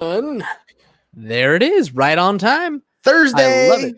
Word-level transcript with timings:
One. 0.00 0.42
There 1.14 1.54
it 1.56 1.62
is, 1.62 1.94
right 1.94 2.16
on 2.18 2.38
time. 2.38 2.82
Thursday. 3.04 3.66
I 3.66 3.70
love 3.70 3.84
it. 3.84 3.96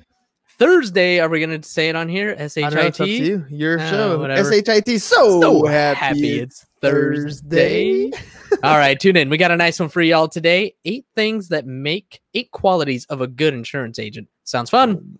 Thursday, 0.58 1.18
are 1.20 1.28
we 1.28 1.40
going 1.44 1.60
to 1.60 1.68
say 1.68 1.88
it 1.88 1.96
on 1.96 2.08
here? 2.08 2.34
S 2.38 2.56
I 2.56 2.62
H 2.62 2.64
don't 2.66 2.74
know, 2.74 2.80
it's 2.88 3.00
up 3.00 3.06
to 3.06 3.12
you. 3.12 3.44
Your 3.50 3.78
Uh, 3.80 3.90
show. 3.90 4.18
whatever. 4.18 4.48
S 4.48 4.52
H 4.52 4.68
I 4.68 4.80
T. 4.80 4.98
So, 4.98 5.40
So 5.40 5.66
happy. 5.66 5.98
happy 5.98 6.40
it's 6.40 6.62
it's 6.62 6.66
Thursday. 6.80 8.10
All 8.62 8.76
right, 8.76 8.98
tune 9.00 9.16
in. 9.16 9.28
We 9.30 9.36
got 9.38 9.50
a 9.50 9.56
nice 9.56 9.80
one 9.80 9.88
for 9.88 10.02
y'all 10.02 10.28
today. 10.28 10.74
Eight 10.84 11.06
things 11.14 11.48
that 11.48 11.66
make 11.66 12.20
eight 12.34 12.50
qualities 12.50 13.06
of 13.06 13.20
a 13.20 13.26
good 13.26 13.54
insurance 13.54 13.98
agent. 13.98 14.28
Sounds 14.44 14.70
fun. 14.70 15.18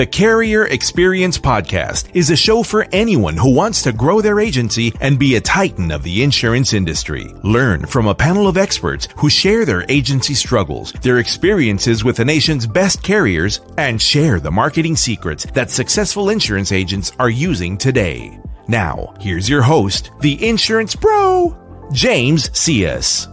The 0.00 0.06
Carrier 0.06 0.64
Experience 0.64 1.36
Podcast 1.36 2.08
is 2.14 2.30
a 2.30 2.34
show 2.34 2.62
for 2.62 2.86
anyone 2.90 3.36
who 3.36 3.54
wants 3.54 3.82
to 3.82 3.92
grow 3.92 4.22
their 4.22 4.40
agency 4.40 4.94
and 4.98 5.18
be 5.18 5.36
a 5.36 5.42
titan 5.42 5.90
of 5.90 6.02
the 6.02 6.22
insurance 6.22 6.72
industry. 6.72 7.26
Learn 7.42 7.84
from 7.84 8.06
a 8.06 8.14
panel 8.14 8.48
of 8.48 8.56
experts 8.56 9.08
who 9.18 9.28
share 9.28 9.66
their 9.66 9.84
agency 9.90 10.32
struggles, 10.32 10.92
their 11.02 11.18
experiences 11.18 12.02
with 12.02 12.16
the 12.16 12.24
nation's 12.24 12.66
best 12.66 13.02
carriers, 13.02 13.60
and 13.76 14.00
share 14.00 14.40
the 14.40 14.50
marketing 14.50 14.96
secrets 14.96 15.44
that 15.52 15.70
successful 15.70 16.30
insurance 16.30 16.72
agents 16.72 17.12
are 17.18 17.28
using 17.28 17.76
today. 17.76 18.40
Now, 18.68 19.12
here's 19.20 19.50
your 19.50 19.60
host, 19.60 20.12
the 20.20 20.48
insurance 20.48 20.96
pro, 20.96 21.54
James 21.92 22.48
Cias. 22.54 23.28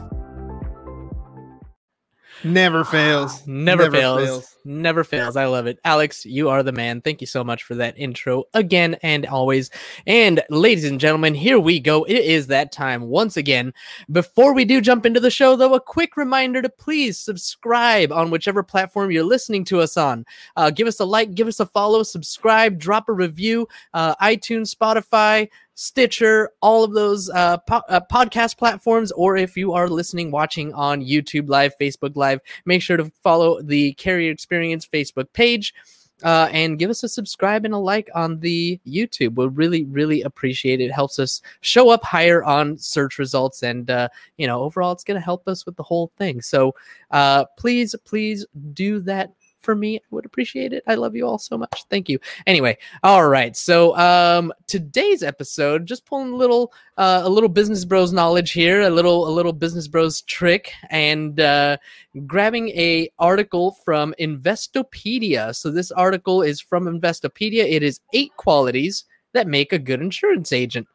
Never 2.43 2.83
fails. 2.83 3.45
Never, 3.47 3.89
fails. 3.89 4.57
Never 4.63 5.03
fails. 5.03 5.35
I 5.35 5.45
love 5.45 5.65
it. 5.65 5.79
Alex, 5.83 6.25
you 6.25 6.49
are 6.49 6.61
the 6.61 6.71
man. 6.71 7.01
Thank 7.01 7.19
you 7.19 7.27
so 7.27 7.43
much 7.43 7.63
for 7.63 7.73
that 7.75 7.97
intro 7.97 8.43
again 8.53 8.97
and 9.01 9.25
always. 9.25 9.71
And 10.05 10.43
ladies 10.49 10.85
and 10.85 10.99
gentlemen, 10.99 11.33
here 11.33 11.59
we 11.59 11.79
go. 11.79 12.03
It 12.03 12.19
is 12.19 12.47
that 12.47 12.71
time 12.71 13.03
once 13.03 13.37
again. 13.37 13.73
Before 14.11 14.53
we 14.53 14.65
do 14.65 14.81
jump 14.81 15.05
into 15.05 15.19
the 15.19 15.31
show, 15.31 15.55
though, 15.55 15.73
a 15.73 15.81
quick 15.81 16.15
reminder 16.15 16.61
to 16.61 16.69
please 16.69 17.17
subscribe 17.17 18.11
on 18.11 18.29
whichever 18.29 18.61
platform 18.61 19.09
you're 19.09 19.23
listening 19.23 19.63
to 19.65 19.79
us 19.79 19.97
on. 19.97 20.25
Uh, 20.55 20.69
give 20.69 20.87
us 20.87 20.99
a 20.99 21.05
like, 21.05 21.33
give 21.33 21.47
us 21.47 21.59
a 21.59 21.65
follow, 21.65 22.03
subscribe, 22.03 22.77
drop 22.77 23.09
a 23.09 23.13
review. 23.13 23.67
Uh, 23.93 24.15
iTunes, 24.15 24.73
Spotify, 24.73 25.47
Stitcher, 25.79 26.49
all 26.59 26.83
of 26.83 26.93
those 26.93 27.29
uh, 27.29 27.57
po- 27.57 27.83
uh, 27.87 28.01
podcast 28.11 28.57
platforms, 28.57 29.11
or 29.11 29.37
if 29.37 29.55
you 29.55 29.73
are 29.73 29.87
listening, 29.87 30.31
watching 30.31 30.73
on 30.73 31.05
YouTube 31.05 31.49
Live, 31.49 31.77
Facebook 31.79 32.15
Live, 32.15 32.39
make 32.65 32.81
sure 32.81 32.97
to 32.97 33.11
follow 33.21 33.61
the 33.61 33.93
Carrier 33.93 34.31
Experience 34.31 34.87
Facebook 34.87 35.31
page. 35.33 35.75
Uh, 36.23 36.49
and 36.51 36.79
give 36.79 36.89
us 36.89 37.03
a 37.03 37.07
subscribe 37.07 37.63
and 37.63 37.75
a 37.75 37.77
like 37.77 38.09
on 38.15 38.39
the 38.39 38.79
YouTube. 38.87 39.35
We'll 39.35 39.51
really, 39.51 39.83
really 39.83 40.23
appreciate 40.23 40.81
it. 40.81 40.85
It 40.85 40.91
helps 40.91 41.19
us 41.19 41.43
show 41.61 41.89
up 41.91 42.03
higher 42.03 42.43
on 42.43 42.75
search 42.79 43.19
results, 43.19 43.61
and 43.61 43.87
uh, 43.91 44.09
you 44.37 44.47
know, 44.47 44.61
overall, 44.61 44.91
it's 44.93 45.03
going 45.03 45.19
to 45.19 45.23
help 45.23 45.47
us 45.47 45.63
with 45.67 45.75
the 45.75 45.83
whole 45.83 46.11
thing. 46.17 46.41
So, 46.41 46.73
uh, 47.11 47.45
please, 47.59 47.93
please 48.03 48.47
do 48.73 48.99
that 49.01 49.33
for 49.59 49.75
me. 49.75 49.97
I 49.97 50.01
would 50.11 50.25
appreciate 50.25 50.73
it. 50.73 50.83
I 50.87 50.95
love 50.95 51.15
you 51.15 51.25
all 51.27 51.37
so 51.37 51.57
much. 51.57 51.83
Thank 51.89 52.09
you. 52.09 52.19
Anyway, 52.45 52.77
all 53.03 53.27
right. 53.27 53.55
So 53.55 53.95
um 53.97 54.53
today's 54.67 55.23
episode, 55.23 55.85
just 55.85 56.05
pulling 56.05 56.33
a 56.33 56.35
little 56.35 56.73
uh 56.97 57.21
a 57.23 57.29
little 57.29 57.49
business 57.49 57.85
bros 57.85 58.13
knowledge 58.13 58.51
here, 58.51 58.81
a 58.81 58.89
little 58.89 59.27
a 59.27 59.31
little 59.31 59.53
business 59.53 59.87
bros 59.87 60.21
trick, 60.21 60.71
and 60.89 61.39
uh 61.39 61.77
grabbing 62.25 62.69
a 62.69 63.09
article 63.19 63.71
from 63.83 64.13
Investopedia. 64.19 65.55
So 65.55 65.71
this 65.71 65.91
article 65.91 66.41
is 66.41 66.61
from 66.61 66.85
Investopedia. 66.85 67.69
It 67.69 67.83
is 67.83 67.99
eight 68.13 68.35
qualities 68.37 69.05
that 69.33 69.47
make 69.47 69.73
a 69.73 69.79
good 69.79 70.01
insurance 70.01 70.51
agent. 70.53 70.87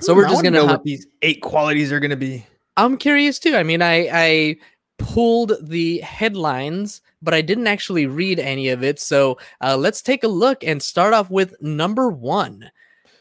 So 0.00 0.14
we're 0.14 0.26
I 0.26 0.30
just 0.30 0.42
gonna 0.42 0.58
know 0.58 0.66
hop- 0.66 0.78
what 0.78 0.84
these 0.84 1.06
eight 1.22 1.42
qualities 1.42 1.92
are 1.92 2.00
gonna 2.00 2.16
be. 2.16 2.46
I'm 2.76 2.96
curious 2.96 3.38
too. 3.38 3.56
I 3.56 3.62
mean, 3.62 3.82
I 3.82 4.08
I 4.12 4.56
pulled 5.00 5.54
the 5.60 5.98
headlines, 5.98 7.00
but 7.20 7.34
I 7.34 7.40
didn't 7.40 7.66
actually 7.66 8.06
read 8.06 8.38
any 8.38 8.68
of 8.68 8.84
it. 8.84 9.00
So 9.00 9.38
uh, 9.60 9.76
let's 9.76 10.02
take 10.02 10.22
a 10.22 10.28
look 10.28 10.62
and 10.62 10.80
start 10.82 11.12
off 11.14 11.30
with 11.30 11.60
number 11.60 12.08
one. 12.08 12.70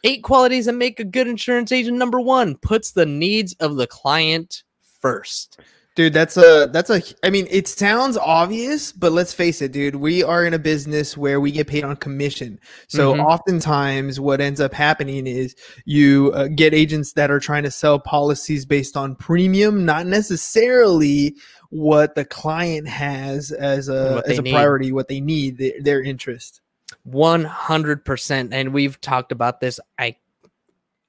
Eight 0.03 0.23
qualities 0.23 0.65
that 0.65 0.73
make 0.73 0.99
a 0.99 1.03
good 1.03 1.27
insurance 1.27 1.71
agent. 1.71 1.97
Number 1.97 2.19
one 2.19 2.55
puts 2.57 2.91
the 2.91 3.05
needs 3.05 3.53
of 3.59 3.75
the 3.75 3.87
client 3.87 4.63
first. 5.01 5.59
Dude, 5.99 6.13
that's 6.13 6.37
a 6.37 6.69
that's 6.71 6.89
a 6.89 7.01
I 7.25 7.29
mean, 7.29 7.45
it 7.51 7.67
sounds 7.67 8.15
obvious, 8.15 8.93
but 8.93 9.11
let's 9.11 9.33
face 9.33 9.61
it, 9.61 9.73
dude. 9.73 9.97
We 9.97 10.23
are 10.23 10.45
in 10.45 10.53
a 10.53 10.57
business 10.57 11.17
where 11.17 11.41
we 11.41 11.51
get 11.51 11.67
paid 11.67 11.83
on 11.83 11.97
commission. 11.97 12.57
So 12.87 13.15
Mhm. 13.15 13.25
oftentimes 13.25 14.17
what 14.17 14.39
ends 14.39 14.61
up 14.61 14.73
happening 14.73 15.27
is 15.27 15.57
you 15.83 16.31
uh, 16.33 16.47
get 16.47 16.73
agents 16.73 17.11
that 17.15 17.29
are 17.29 17.39
trying 17.41 17.63
to 17.63 17.71
sell 17.71 17.99
policies 17.99 18.65
based 18.65 18.95
on 18.95 19.13
premium, 19.13 19.83
not 19.83 20.07
necessarily 20.07 21.35
what 21.69 22.15
the 22.15 22.23
client 22.23 22.87
has 22.87 23.51
as 23.51 23.89
a 23.89 24.23
as 24.25 24.39
a 24.39 24.41
need. 24.41 24.51
priority, 24.51 24.93
what 24.93 25.09
they 25.09 25.19
need, 25.19 25.57
their, 25.57 25.73
their 25.81 26.01
interest. 26.01 26.61
100% 27.05 28.49
and 28.53 28.73
we've 28.73 28.99
talked 29.01 29.31
about 29.33 29.59
this 29.59 29.79
i 29.99 30.15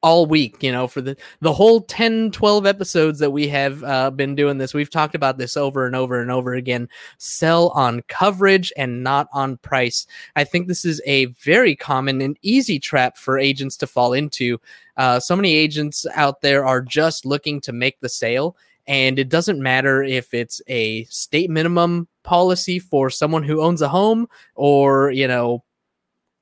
all 0.03 0.25
week 0.25 0.63
you 0.63 0.73
know 0.73 0.89
for 0.89 1.01
the 1.03 1.17
the 1.41 1.53
whole 1.53 1.83
10 1.83 2.31
12 2.31 2.65
episodes 2.65 3.19
that 3.19 3.31
we 3.31 3.47
have 3.47 3.85
uh, 3.85 4.11
been 4.11 4.35
doing 4.35 4.57
this 4.57 4.73
we've 4.73 4.89
talked 4.89 5.15
about 5.15 5.37
this 5.37 5.57
over 5.57 5.87
and 5.87 5.95
over 5.95 6.21
and 6.21 6.31
over 6.31 6.55
again. 6.55 6.89
Sell 7.19 7.69
on 7.71 8.03
coverage 8.09 8.73
and 8.77 9.03
not 9.03 9.29
on 9.33 9.57
price. 9.59 10.07
I 10.37 10.45
think 10.45 10.67
this 10.67 10.85
is 10.85 11.01
a 11.07 11.27
very 11.27 11.77
common 11.77 12.21
and 12.21 12.39
easy 12.43 12.79
trap 12.79 13.17
for 13.17 13.39
agents 13.39 13.77
to 13.79 13.87
fall 13.87 14.13
into. 14.13 14.59
Uh, 14.97 15.21
so 15.21 15.37
many 15.37 15.55
agents 15.55 16.07
out 16.15 16.41
there 16.41 16.65
are 16.65 16.83
just 16.83 17.25
looking 17.25 17.61
to 17.63 17.73
make 17.73 18.01
the 18.01 18.09
sale 18.09 18.57
and 18.87 19.19
it 19.19 19.29
doesn't 19.29 19.63
matter 19.63 20.03
if 20.03 20.35
it's 20.35 20.61
a 20.69 21.05
state 21.05 21.51
minimum 21.51 22.09
policy 22.23 22.79
for 22.79 23.11
someone 23.11 23.43
who 23.43 23.63
owns 23.63 23.83
a 23.83 23.89
home 23.89 24.27
or 24.55 25.11
you 25.11 25.29
know 25.29 25.63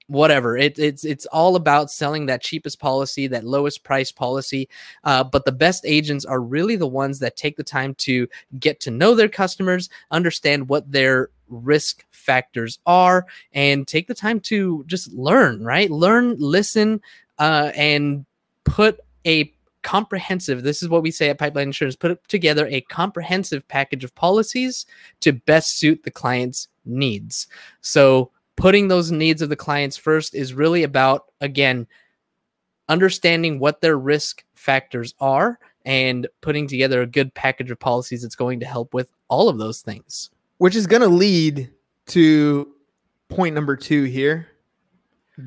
whatever. 0.09 0.57
It, 0.57 0.79
it's 0.79 1.05
it's 1.05 1.27
all 1.27 1.55
about 1.55 1.91
selling 1.91 2.27
that 2.27 2.43
cheapest 2.43 2.81
policy 2.81 3.27
that 3.29 3.45
lowest 3.45 3.85
price 3.85 4.11
policy 4.11 4.69
uh, 5.05 5.23
but 5.23 5.45
the 5.45 5.53
best 5.53 5.85
agents 5.87 6.25
are 6.25 6.41
really 6.41 6.77
the 6.77 6.87
ones 6.87 7.19
that 7.21 7.37
take 7.37 7.57
the 7.57 7.63
time 7.63 7.95
to 7.97 8.27
get 8.59 8.81
to 8.81 8.91
know 8.91 9.15
their 9.15 9.29
customers 9.29 9.89
understand 10.11 10.69
what 10.69 10.91
their 10.91 11.31
risk 11.49 12.05
factors 12.11 12.79
are 12.87 13.27
and 13.53 13.87
take 13.87 14.09
the 14.09 14.15
time 14.15 14.41
to 14.41 14.83
just 14.87 15.13
learn 15.13 15.63
right? 15.63 15.91
Learn 15.91 16.37
listen 16.39 17.01
uh, 17.39 17.71
and 17.77 18.25
put 18.65 19.01
a 19.27 19.53
comprehensive 19.83 20.65
this 20.65 20.83
is 20.83 20.89
what 20.89 21.03
we 21.03 21.11
say 21.11 21.29
at 21.29 21.39
pipeline 21.39 21.69
insurance 21.69 21.95
put 21.95 22.27
together 22.29 22.67
a 22.67 22.81
comprehensive 22.83 23.67
package 23.69 24.05
of 24.05 24.15
policies 24.15 24.87
to 25.21 25.33
best 25.33 25.79
suit 25.79 26.03
the 26.03 26.11
client's 26.11 26.69
needs. 26.85 27.47
So 27.81 28.31
putting 28.59 28.89
those 28.89 29.11
needs 29.13 29.41
of 29.41 29.49
the 29.49 29.57
clients 29.57 29.97
first 29.97 30.35
is 30.35 30.53
really 30.53 30.83
about 30.83 31.27
again 31.41 31.87
understanding 32.89 33.59
what 33.59 33.81
their 33.81 33.97
risk 33.97 34.45
factors 34.55 35.15
are 35.21 35.59
and 35.85 36.27
putting 36.41 36.67
together 36.67 37.03
a 37.03 37.07
good 37.07 37.33
package 37.35 37.71
of 37.71 37.79
policies 37.79 38.23
that's 38.23 38.35
going 38.35 38.61
to 38.61 38.67
help 38.67 38.93
with 38.93 39.11
all 39.29 39.49
of 39.49 39.59
those 39.59 39.81
things 39.81 40.31
Which 40.59 40.75
is 40.75 40.87
gonna 40.87 41.07
lead 41.07 41.71
to 42.07 42.75
point 43.29 43.55
number 43.55 43.77
two 43.77 44.05
here. 44.05 44.49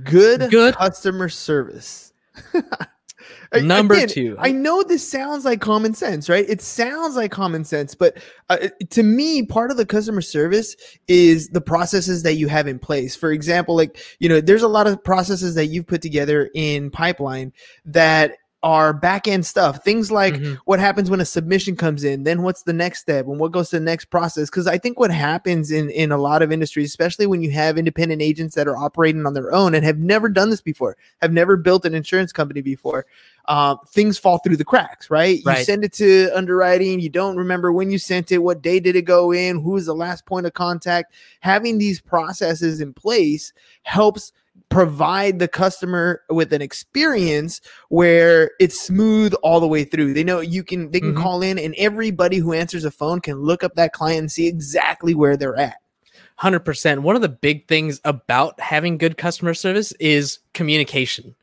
Good, 0.04 0.50
Good. 0.50 0.76
customer 0.76 1.28
service. 1.28 2.14
Number 3.54 3.96
again, 3.96 4.08
two 4.08 4.36
I 4.40 4.52
know 4.52 4.82
this 4.82 5.10
sounds 5.10 5.44
like 5.44 5.60
common 5.60 5.94
sense, 5.94 6.30
right? 6.30 6.46
It 6.48 6.62
sounds 6.62 7.18
like 7.18 7.32
common 7.32 7.66
sense, 7.66 7.94
but 7.96 8.18
uh, 8.50 8.70
to 8.92 9.04
me, 9.04 9.44
part 9.44 9.72
of 9.72 9.78
the 9.78 9.86
customer 9.86 10.22
service 10.22 10.76
is 11.10 11.50
the 11.50 11.60
processes 11.60 12.24
that 12.24 12.36
you 12.36 12.48
have 12.48 12.68
in 12.68 12.80
place. 12.80 13.14
For 13.14 13.32
example, 13.32 13.76
like, 13.76 13.98
you 14.20 14.30
know, 14.30 14.40
there's 14.40 14.64
a 14.64 14.70
lot 14.70 14.88
of 14.88 15.04
processes 15.04 15.56
that 15.56 15.66
you've 15.66 15.88
put 15.88 16.02
together 16.02 16.50
in 16.54 16.92
pipeline 16.92 17.52
that 17.86 18.38
are 18.64 18.94
back 18.94 19.28
end 19.28 19.46
stuff. 19.46 19.84
Things 19.84 20.12
like 20.12 20.36
Mhm. 20.36 20.58
what 20.66 20.80
happens 20.80 21.10
when 21.10 21.20
a 21.20 21.26
submission 21.26 21.76
comes 21.76 22.04
in, 22.04 22.24
then 22.24 22.44
what's 22.44 22.64
the 22.64 22.74
next 22.74 23.00
step 23.00 23.26
and 23.26 23.40
what 23.40 23.52
goes 23.52 23.70
to 23.72 23.80
the 23.80 23.86
next 23.86 24.06
process. 24.06 24.50
Because 24.50 24.68
I 24.68 24.78
think 24.78 25.00
what 25.00 25.10
happens 25.12 25.72
in, 25.72 25.90
in 25.90 26.12
a 26.12 26.18
lot 26.18 26.44
of 26.44 26.52
industries, 26.52 26.90
especially 26.90 27.26
when 27.26 27.42
you 27.42 27.50
have 27.52 27.78
independent 27.78 28.22
agents 28.22 28.54
that 28.56 28.68
are 28.68 28.78
operating 28.78 29.26
on 29.26 29.34
their 29.34 29.52
own 29.52 29.74
and 29.74 29.84
have 29.84 29.98
never 29.98 30.30
done 30.30 30.52
this 30.52 30.62
before, 30.62 30.96
have 31.22 31.34
never 31.34 31.58
built 31.58 31.86
an 31.86 31.96
insurance 31.96 32.32
company 32.32 32.62
before, 32.62 33.08
um, 33.48 33.80
things 33.88 34.20
fall 34.20 34.38
through 34.38 34.58
the 34.58 34.64
cracks, 34.64 35.10
right? 35.10 35.42
You 35.60 35.64
send 35.64 35.84
it 35.84 35.94
to 35.94 36.30
underwriting, 36.36 37.00
you 37.00 37.10
don't 37.10 37.38
remember 37.38 37.72
when 37.72 37.90
you 37.90 37.98
sent 37.98 38.32
it, 38.32 38.38
what 38.38 38.62
day 38.62 38.80
did 38.80 38.96
it 38.96 39.02
go 39.02 39.34
in, 39.34 39.60
who 39.60 39.72
was 39.72 39.88
the 39.88 39.96
last 39.96 40.28
point 40.28 40.46
of 40.46 40.54
contact. 40.54 41.14
Having 41.40 41.80
these 41.80 42.00
processes 42.00 42.80
in 42.80 42.94
place 42.94 43.54
helps 43.82 44.32
provide 44.72 45.38
the 45.38 45.48
customer 45.48 46.22
with 46.30 46.54
an 46.54 46.62
experience 46.62 47.62
where 47.90 48.52
it's 48.60 48.82
smooth 48.82 49.34
all 49.44 49.60
the 49.60 49.68
way 49.68 49.84
through. 49.84 50.14
They 50.14 50.24
know 50.24 50.40
you 50.40 50.64
can 50.64 50.90
they 50.92 51.02
can 51.02 51.14
Mhm. 51.14 51.22
call 51.22 51.42
in 51.44 51.60
and 51.60 51.76
everybody 51.78 52.38
who 52.38 52.54
answers 52.54 52.86
a 52.86 52.92
phone 52.92 53.20
can 53.20 53.36
look 53.38 53.64
up 53.64 53.76
that 53.76 53.94
client 53.94 54.20
and 54.20 54.32
see 54.32 54.48
exactly 54.48 55.14
where 55.14 55.38
they're 55.38 55.58
at. 55.58 55.76
100% 56.38 57.04
one 57.04 57.16
of 57.16 57.22
the 57.22 57.30
big 57.30 57.68
things 57.68 58.02
about 58.04 58.60
having 58.60 58.98
good 58.98 59.18
customer 59.18 59.54
service 59.54 59.92
is 60.00 60.40
communication 60.54 61.36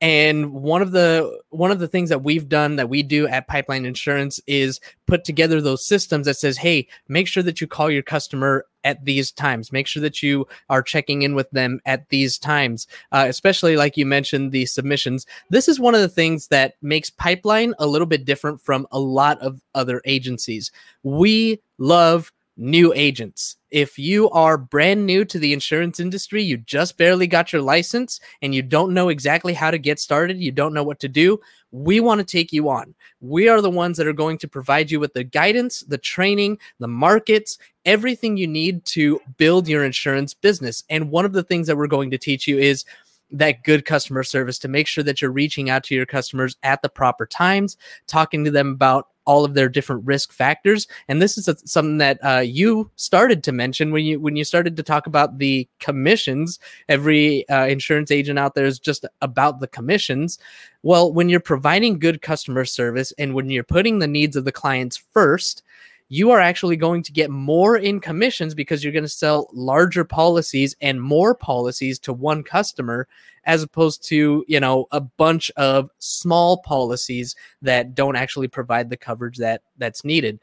and 0.00 0.52
one 0.52 0.80
of 0.80 0.92
the 0.92 1.40
one 1.50 1.70
of 1.70 1.78
the 1.78 1.88
things 1.88 2.08
that 2.08 2.22
we've 2.22 2.48
done 2.48 2.76
that 2.76 2.88
we 2.88 3.02
do 3.02 3.26
at 3.26 3.48
pipeline 3.48 3.84
insurance 3.84 4.40
is 4.46 4.80
put 5.06 5.24
together 5.24 5.60
those 5.60 5.84
systems 5.84 6.26
that 6.26 6.36
says 6.36 6.56
hey 6.56 6.86
make 7.08 7.26
sure 7.26 7.42
that 7.42 7.60
you 7.60 7.66
call 7.66 7.90
your 7.90 8.02
customer 8.02 8.64
at 8.84 9.04
these 9.04 9.32
times. 9.32 9.72
Make 9.72 9.86
sure 9.86 10.02
that 10.02 10.22
you 10.22 10.46
are 10.68 10.82
checking 10.82 11.22
in 11.22 11.34
with 11.34 11.50
them 11.50 11.80
at 11.86 12.08
these 12.08 12.38
times 12.38 12.86
uh, 13.12 13.26
especially 13.28 13.76
like 13.76 13.96
you 13.96 14.06
mentioned 14.06 14.52
the 14.52 14.66
submissions. 14.66 15.26
This 15.48 15.68
is 15.68 15.80
one 15.80 15.94
of 15.94 16.00
the 16.00 16.08
things 16.08 16.48
that 16.48 16.74
makes 16.82 17.10
pipeline 17.10 17.74
a 17.78 17.86
little 17.86 18.06
bit 18.06 18.24
different 18.24 18.60
from 18.60 18.86
a 18.92 18.98
lot 18.98 19.38
of 19.40 19.60
other 19.74 20.00
agencies. 20.04 20.70
We 21.02 21.60
love 21.78 22.32
new 22.60 22.92
agents. 22.94 23.56
If 23.70 23.98
you 23.98 24.28
are 24.30 24.58
brand 24.58 25.06
new 25.06 25.24
to 25.24 25.38
the 25.38 25.54
insurance 25.54 25.98
industry, 25.98 26.42
you 26.42 26.58
just 26.58 26.98
barely 26.98 27.26
got 27.26 27.52
your 27.52 27.62
license 27.62 28.20
and 28.42 28.54
you 28.54 28.60
don't 28.62 28.92
know 28.92 29.08
exactly 29.08 29.54
how 29.54 29.70
to 29.70 29.78
get 29.78 29.98
started, 29.98 30.38
you 30.38 30.52
don't 30.52 30.74
know 30.74 30.82
what 30.82 31.00
to 31.00 31.08
do, 31.08 31.40
we 31.72 32.00
want 32.00 32.18
to 32.18 32.24
take 32.24 32.52
you 32.52 32.68
on. 32.68 32.94
We 33.20 33.48
are 33.48 33.62
the 33.62 33.70
ones 33.70 33.96
that 33.96 34.06
are 34.06 34.12
going 34.12 34.36
to 34.38 34.48
provide 34.48 34.90
you 34.90 35.00
with 35.00 35.14
the 35.14 35.24
guidance, 35.24 35.80
the 35.80 35.98
training, 35.98 36.58
the 36.78 36.88
markets, 36.88 37.56
everything 37.86 38.36
you 38.36 38.46
need 38.46 38.84
to 38.86 39.20
build 39.38 39.66
your 39.66 39.84
insurance 39.84 40.34
business. 40.34 40.84
And 40.90 41.10
one 41.10 41.24
of 41.24 41.32
the 41.32 41.44
things 41.44 41.66
that 41.66 41.78
we're 41.78 41.86
going 41.86 42.10
to 42.10 42.18
teach 42.18 42.46
you 42.46 42.58
is 42.58 42.84
that 43.30 43.64
good 43.64 43.86
customer 43.86 44.22
service 44.22 44.58
to 44.58 44.68
make 44.68 44.86
sure 44.86 45.04
that 45.04 45.22
you're 45.22 45.30
reaching 45.30 45.70
out 45.70 45.84
to 45.84 45.94
your 45.94 46.06
customers 46.06 46.56
at 46.62 46.82
the 46.82 46.88
proper 46.88 47.24
times, 47.24 47.76
talking 48.06 48.44
to 48.44 48.50
them 48.50 48.72
about 48.72 49.08
all 49.30 49.44
of 49.44 49.54
their 49.54 49.68
different 49.68 50.04
risk 50.04 50.32
factors. 50.32 50.88
And 51.06 51.22
this 51.22 51.38
is 51.38 51.46
a, 51.46 51.56
something 51.64 51.98
that 51.98 52.18
uh, 52.24 52.40
you 52.40 52.90
started 52.96 53.44
to 53.44 53.52
mention 53.52 53.92
when 53.92 54.04
you 54.04 54.18
when 54.18 54.34
you 54.34 54.42
started 54.42 54.76
to 54.76 54.82
talk 54.82 55.06
about 55.06 55.38
the 55.38 55.68
commissions. 55.78 56.58
Every 56.88 57.48
uh, 57.48 57.66
insurance 57.66 58.10
agent 58.10 58.40
out 58.40 58.56
there 58.56 58.66
is 58.66 58.80
just 58.80 59.06
about 59.22 59.60
the 59.60 59.68
commissions. 59.68 60.40
Well, 60.82 61.12
when 61.12 61.28
you're 61.28 61.38
providing 61.38 62.00
good 62.00 62.22
customer 62.22 62.64
service 62.64 63.12
and 63.18 63.32
when 63.32 63.50
you're 63.50 63.62
putting 63.62 64.00
the 64.00 64.08
needs 64.08 64.34
of 64.34 64.44
the 64.44 64.50
clients 64.50 64.96
first, 64.96 65.62
you 66.08 66.32
are 66.32 66.40
actually 66.40 66.76
going 66.76 67.04
to 67.04 67.12
get 67.12 67.30
more 67.30 67.76
in 67.76 68.00
commissions 68.00 68.52
because 68.52 68.82
you're 68.82 68.92
going 68.92 69.04
to 69.04 69.08
sell 69.08 69.48
larger 69.52 70.04
policies 70.04 70.74
and 70.80 71.00
more 71.00 71.36
policies 71.36 72.00
to 72.00 72.12
one 72.12 72.42
customer 72.42 73.06
as 73.44 73.62
opposed 73.62 74.04
to 74.06 74.44
you 74.48 74.60
know 74.60 74.86
a 74.92 75.00
bunch 75.00 75.50
of 75.56 75.90
small 75.98 76.58
policies 76.62 77.34
that 77.62 77.94
don't 77.94 78.16
actually 78.16 78.48
provide 78.48 78.90
the 78.90 78.96
coverage 78.96 79.36
that 79.36 79.62
that's 79.78 80.04
needed 80.04 80.38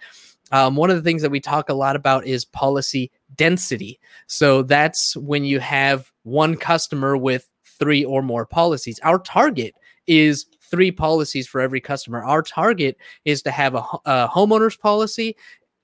um, 0.52 0.78
one 0.78 0.90
of 0.90 0.96
the 0.96 1.04
things 1.04 1.22
that 1.22 1.32
we 1.32 1.40
talk 1.40 1.70
a 1.70 1.74
lot 1.74 1.96
about 1.96 2.26
is 2.26 2.46
policy 2.46 3.12
density 3.36 4.00
so 4.28 4.62
that's 4.62 5.16
when 5.18 5.44
you 5.44 5.60
have 5.60 6.12
one 6.24 6.56
customer 6.56 7.18
with 7.18 7.50
three 7.64 8.04
or 8.06 8.22
more 8.22 8.46
policies 8.46 9.00
our 9.04 9.20
target 9.20 9.76
is 10.08 10.46
three 10.70 10.92
policies 10.92 11.48
for 11.48 11.62
every 11.62 11.82
customer. 11.82 12.24
Our 12.24 12.42
target 12.42 12.98
is 13.26 13.42
to 13.44 13.52
have 13.52 13.76
a, 13.76 13.84
a 14.06 14.28
homeowner's 14.28 14.78
policy, 14.78 15.36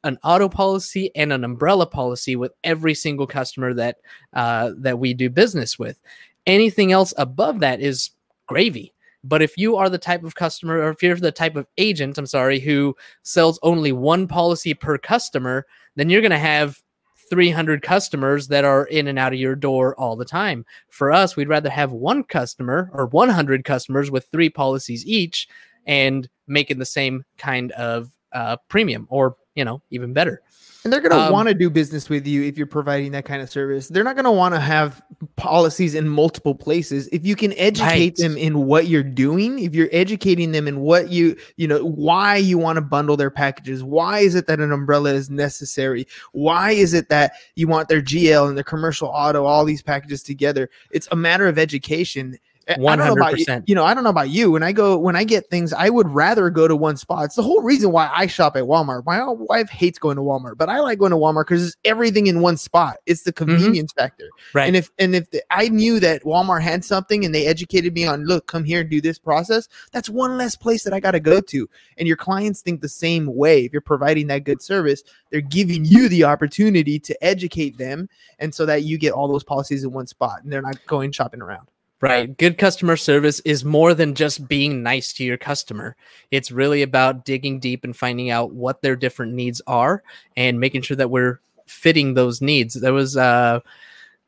an 0.04 0.18
auto 0.24 0.50
policy, 0.50 1.12
and 1.16 1.32
an 1.32 1.44
umbrella 1.44 1.86
policy 1.86 2.36
with 2.36 2.52
every 2.64 2.94
single 2.94 3.28
customer 3.28 3.74
that 3.74 3.98
uh, 4.34 4.72
that 4.78 5.00
we 5.00 5.14
do 5.14 5.30
business 5.30 5.80
with. 5.80 6.00
Anything 6.46 6.92
else 6.92 7.14
above 7.18 7.60
that 7.60 7.80
is 7.80 8.12
gravy. 8.48 8.94
But 9.24 9.42
if 9.42 9.58
you 9.58 9.78
are 9.78 9.90
the 9.90 9.98
type 9.98 10.24
of 10.24 10.36
customer, 10.36 10.80
or 10.80 10.90
if 10.90 11.02
you're 11.02 11.16
the 11.16 11.32
type 11.32 11.56
of 11.56 11.68
agent, 11.78 12.18
I'm 12.18 12.26
sorry, 12.26 12.60
who 12.60 12.96
sells 13.24 13.58
only 13.64 13.94
one 13.94 14.28
policy 14.28 14.74
per 14.74 14.98
customer, 14.98 15.66
then 15.96 16.10
you're 16.10 16.22
going 16.22 16.32
to 16.32 16.38
have 16.38 16.82
300 17.30 17.82
customers 17.82 18.50
that 18.50 18.66
are 18.66 18.86
in 18.86 19.08
and 19.08 19.18
out 19.18 19.32
of 19.32 19.40
your 19.40 19.56
door 19.56 19.96
all 19.96 20.18
the 20.18 20.26
time. 20.26 20.66
For 20.90 21.12
us, 21.12 21.36
we'd 21.36 21.48
rather 21.48 21.70
have 21.70 21.94
one 21.94 22.24
customer 22.26 22.90
or 22.94 23.06
100 23.08 23.64
customers 23.64 24.12
with 24.12 24.28
three 24.32 24.50
policies 24.50 25.06
each 25.06 25.48
and 25.88 26.30
making 26.48 26.80
the 26.80 26.86
same 26.86 27.24
kind 27.38 27.72
of 27.74 28.12
uh, 28.34 28.58
premium 28.68 29.08
or 29.10 29.36
you 29.56 29.64
know 29.64 29.82
even 29.92 30.14
better 30.14 30.42
and 30.84 30.92
they're 30.92 31.02
going 31.02 31.12
to 31.12 31.28
um, 31.28 31.32
want 31.32 31.48
to 31.48 31.54
do 31.54 31.70
business 31.70 32.10
with 32.10 32.28
you 32.28 32.44
if 32.44 32.58
you're 32.58 32.68
providing 32.68 33.12
that 33.14 33.26
kind 33.26 33.42
of 33.42 33.50
service. 33.50 33.88
They're 33.88 34.04
not 34.04 34.16
going 34.16 34.26
to 34.26 34.32
want 34.32 34.54
to 34.54 34.60
have 34.60 35.02
policies 35.36 35.96
in 35.96 36.08
multiple 36.10 36.56
places. 36.56 37.08
If 37.08 37.26
you 37.26 37.36
can 37.36 37.54
educate 37.54 37.90
right. 37.90 38.16
them 38.18 38.38
in 38.38 38.66
what 38.66 38.88
you're 38.88 39.04
doing 39.04 39.60
if 39.60 39.74
you're 39.74 39.90
educating 39.92 40.52
them 40.52 40.68
in 40.68 40.80
what 40.82 41.10
you 41.10 41.38
you 41.58 41.68
know 41.68 41.84
why 41.84 42.36
you 42.36 42.58
want 42.58 42.78
to 42.78 42.82
bundle 42.82 43.18
their 43.18 43.30
packages 43.30 43.84
why 43.84 44.20
is 44.20 44.36
it 44.36 44.48
that 44.48 44.60
an 44.60 44.72
umbrella 44.72 45.14
is 45.14 45.30
necessary? 45.30 46.08
Why 46.32 46.72
is 46.72 46.94
it 46.94 47.10
that 47.10 47.34
you 47.56 47.68
want 47.68 47.88
their 47.88 48.02
gl 48.02 48.48
and 48.48 48.58
their 48.58 48.64
commercial 48.64 49.08
auto 49.08 49.46
all 49.46 49.66
these 49.66 49.82
packages 49.82 50.24
together? 50.24 50.70
It's 50.92 51.08
a 51.12 51.16
matter 51.16 51.48
of 51.48 51.58
education 51.58 52.38
one 52.78 53.00
hundred 53.00 53.32
percent. 53.32 53.68
You 53.68 53.76
know, 53.76 53.84
I 53.84 53.94
don't 53.94 54.04
know 54.04 54.10
about 54.10 54.30
you. 54.30 54.52
When 54.52 54.64
I 54.64 54.72
go, 54.72 54.98
when 54.98 55.16
I 55.16 55.24
get 55.24 55.50
things, 55.50 55.74
I 55.74 55.90
would 55.90 56.10
rather 56.10 56.50
go 56.50 56.68
to 56.68 56.76
one 56.76 56.98
spot. 56.98 57.26
It's 57.26 57.36
the 57.36 57.44
whole 57.44 57.62
reason 57.62 57.92
why 57.92 58.10
I 58.14 58.28
shop 58.28 58.56
at 58.56 58.64
Walmart. 58.64 59.06
My 59.06 59.26
wife 59.28 59.70
hates 59.70 60.00
going 60.00 60.18
to 60.18 60.22
Walmart, 60.22 60.58
but 60.58 60.70
I 60.70 60.80
like 60.80 61.00
going 61.00 61.12
to 61.12 61.18
Walmart 61.18 61.46
because 61.48 61.68
it's 61.68 61.78
everything 61.86 62.28
in 62.28 62.42
one 62.42 62.58
spot. 62.58 62.98
It's 63.06 63.24
the 63.24 63.34
mm-hmm. 63.34 63.52
convenience 63.52 63.92
mm-hmm. 63.94 64.04
factor. 64.04 64.30
Right. 64.54 64.68
And 64.68 64.76
if 64.76 64.90
and 65.00 65.16
if 65.16 65.30
the, 65.32 65.44
I 65.52 65.70
knew 65.70 66.00
that 66.00 66.24
Walmart 66.24 66.62
had 66.62 66.86
something 66.86 67.26
and 67.26 67.34
they 67.34 67.48
educated 67.48 67.94
me 67.94 68.06
on, 68.06 68.26
look, 68.26 68.48
come 68.48 68.64
here 68.64 68.82
and 68.82 68.90
do 68.90 69.02
this 69.02 69.20
process. 69.20 69.68
That's 69.92 70.10
one 70.10 70.38
less 70.38 70.56
place 70.56 70.84
that 70.84 70.94
I 70.94 71.00
got 71.00 71.12
to 71.12 71.20
go 71.20 71.42
to. 71.42 71.70
And 71.98 72.08
your 72.08 72.18
clients 72.18 72.62
think 72.62 72.82
the 72.82 72.90
same 72.90 73.34
way. 73.34 73.66
If 73.66 73.74
you're 73.74 73.82
providing 73.82 74.28
that 74.28 74.44
good 74.44 74.62
service, 74.62 75.04
they're 75.30 75.42
giving 75.42 75.86
you 75.86 76.08
the 76.10 76.24
opportunity 76.24 77.00
to 77.00 77.24
educate 77.24 77.78
them, 77.78 78.08
and 78.40 78.54
so 78.54 78.66
that 78.66 78.84
you 78.84 78.98
get 78.98 79.14
all 79.14 79.28
those 79.28 79.44
policies 79.44 79.84
in 79.84 79.92
one 79.92 80.08
spot, 80.08 80.44
and 80.44 80.52
they're 80.52 80.62
not 80.62 80.86
going 80.86 81.12
shopping 81.12 81.42
around. 81.42 81.68
Right. 82.04 82.38
Good 82.38 82.58
customer 82.58 82.98
service 82.98 83.40
is 83.46 83.64
more 83.64 83.94
than 83.94 84.14
just 84.14 84.46
being 84.50 84.84
nice 84.84 85.14
to 85.14 85.24
your 85.24 85.38
customer. 85.38 85.96
It's 86.32 86.52
really 86.52 86.82
about 86.82 87.24
digging 87.24 87.62
deep 87.62 87.86
and 87.86 87.96
finding 87.96 88.30
out 88.30 88.52
what 88.52 88.82
their 88.82 88.98
different 88.98 89.36
needs 89.36 89.62
are 89.68 90.04
and 90.36 90.60
making 90.60 90.82
sure 90.82 90.98
that 90.98 91.10
we're 91.10 91.40
fitting 91.66 92.14
those 92.14 92.42
needs. 92.42 92.74
There 92.74 92.92
was 92.92 93.16
uh 93.16 93.62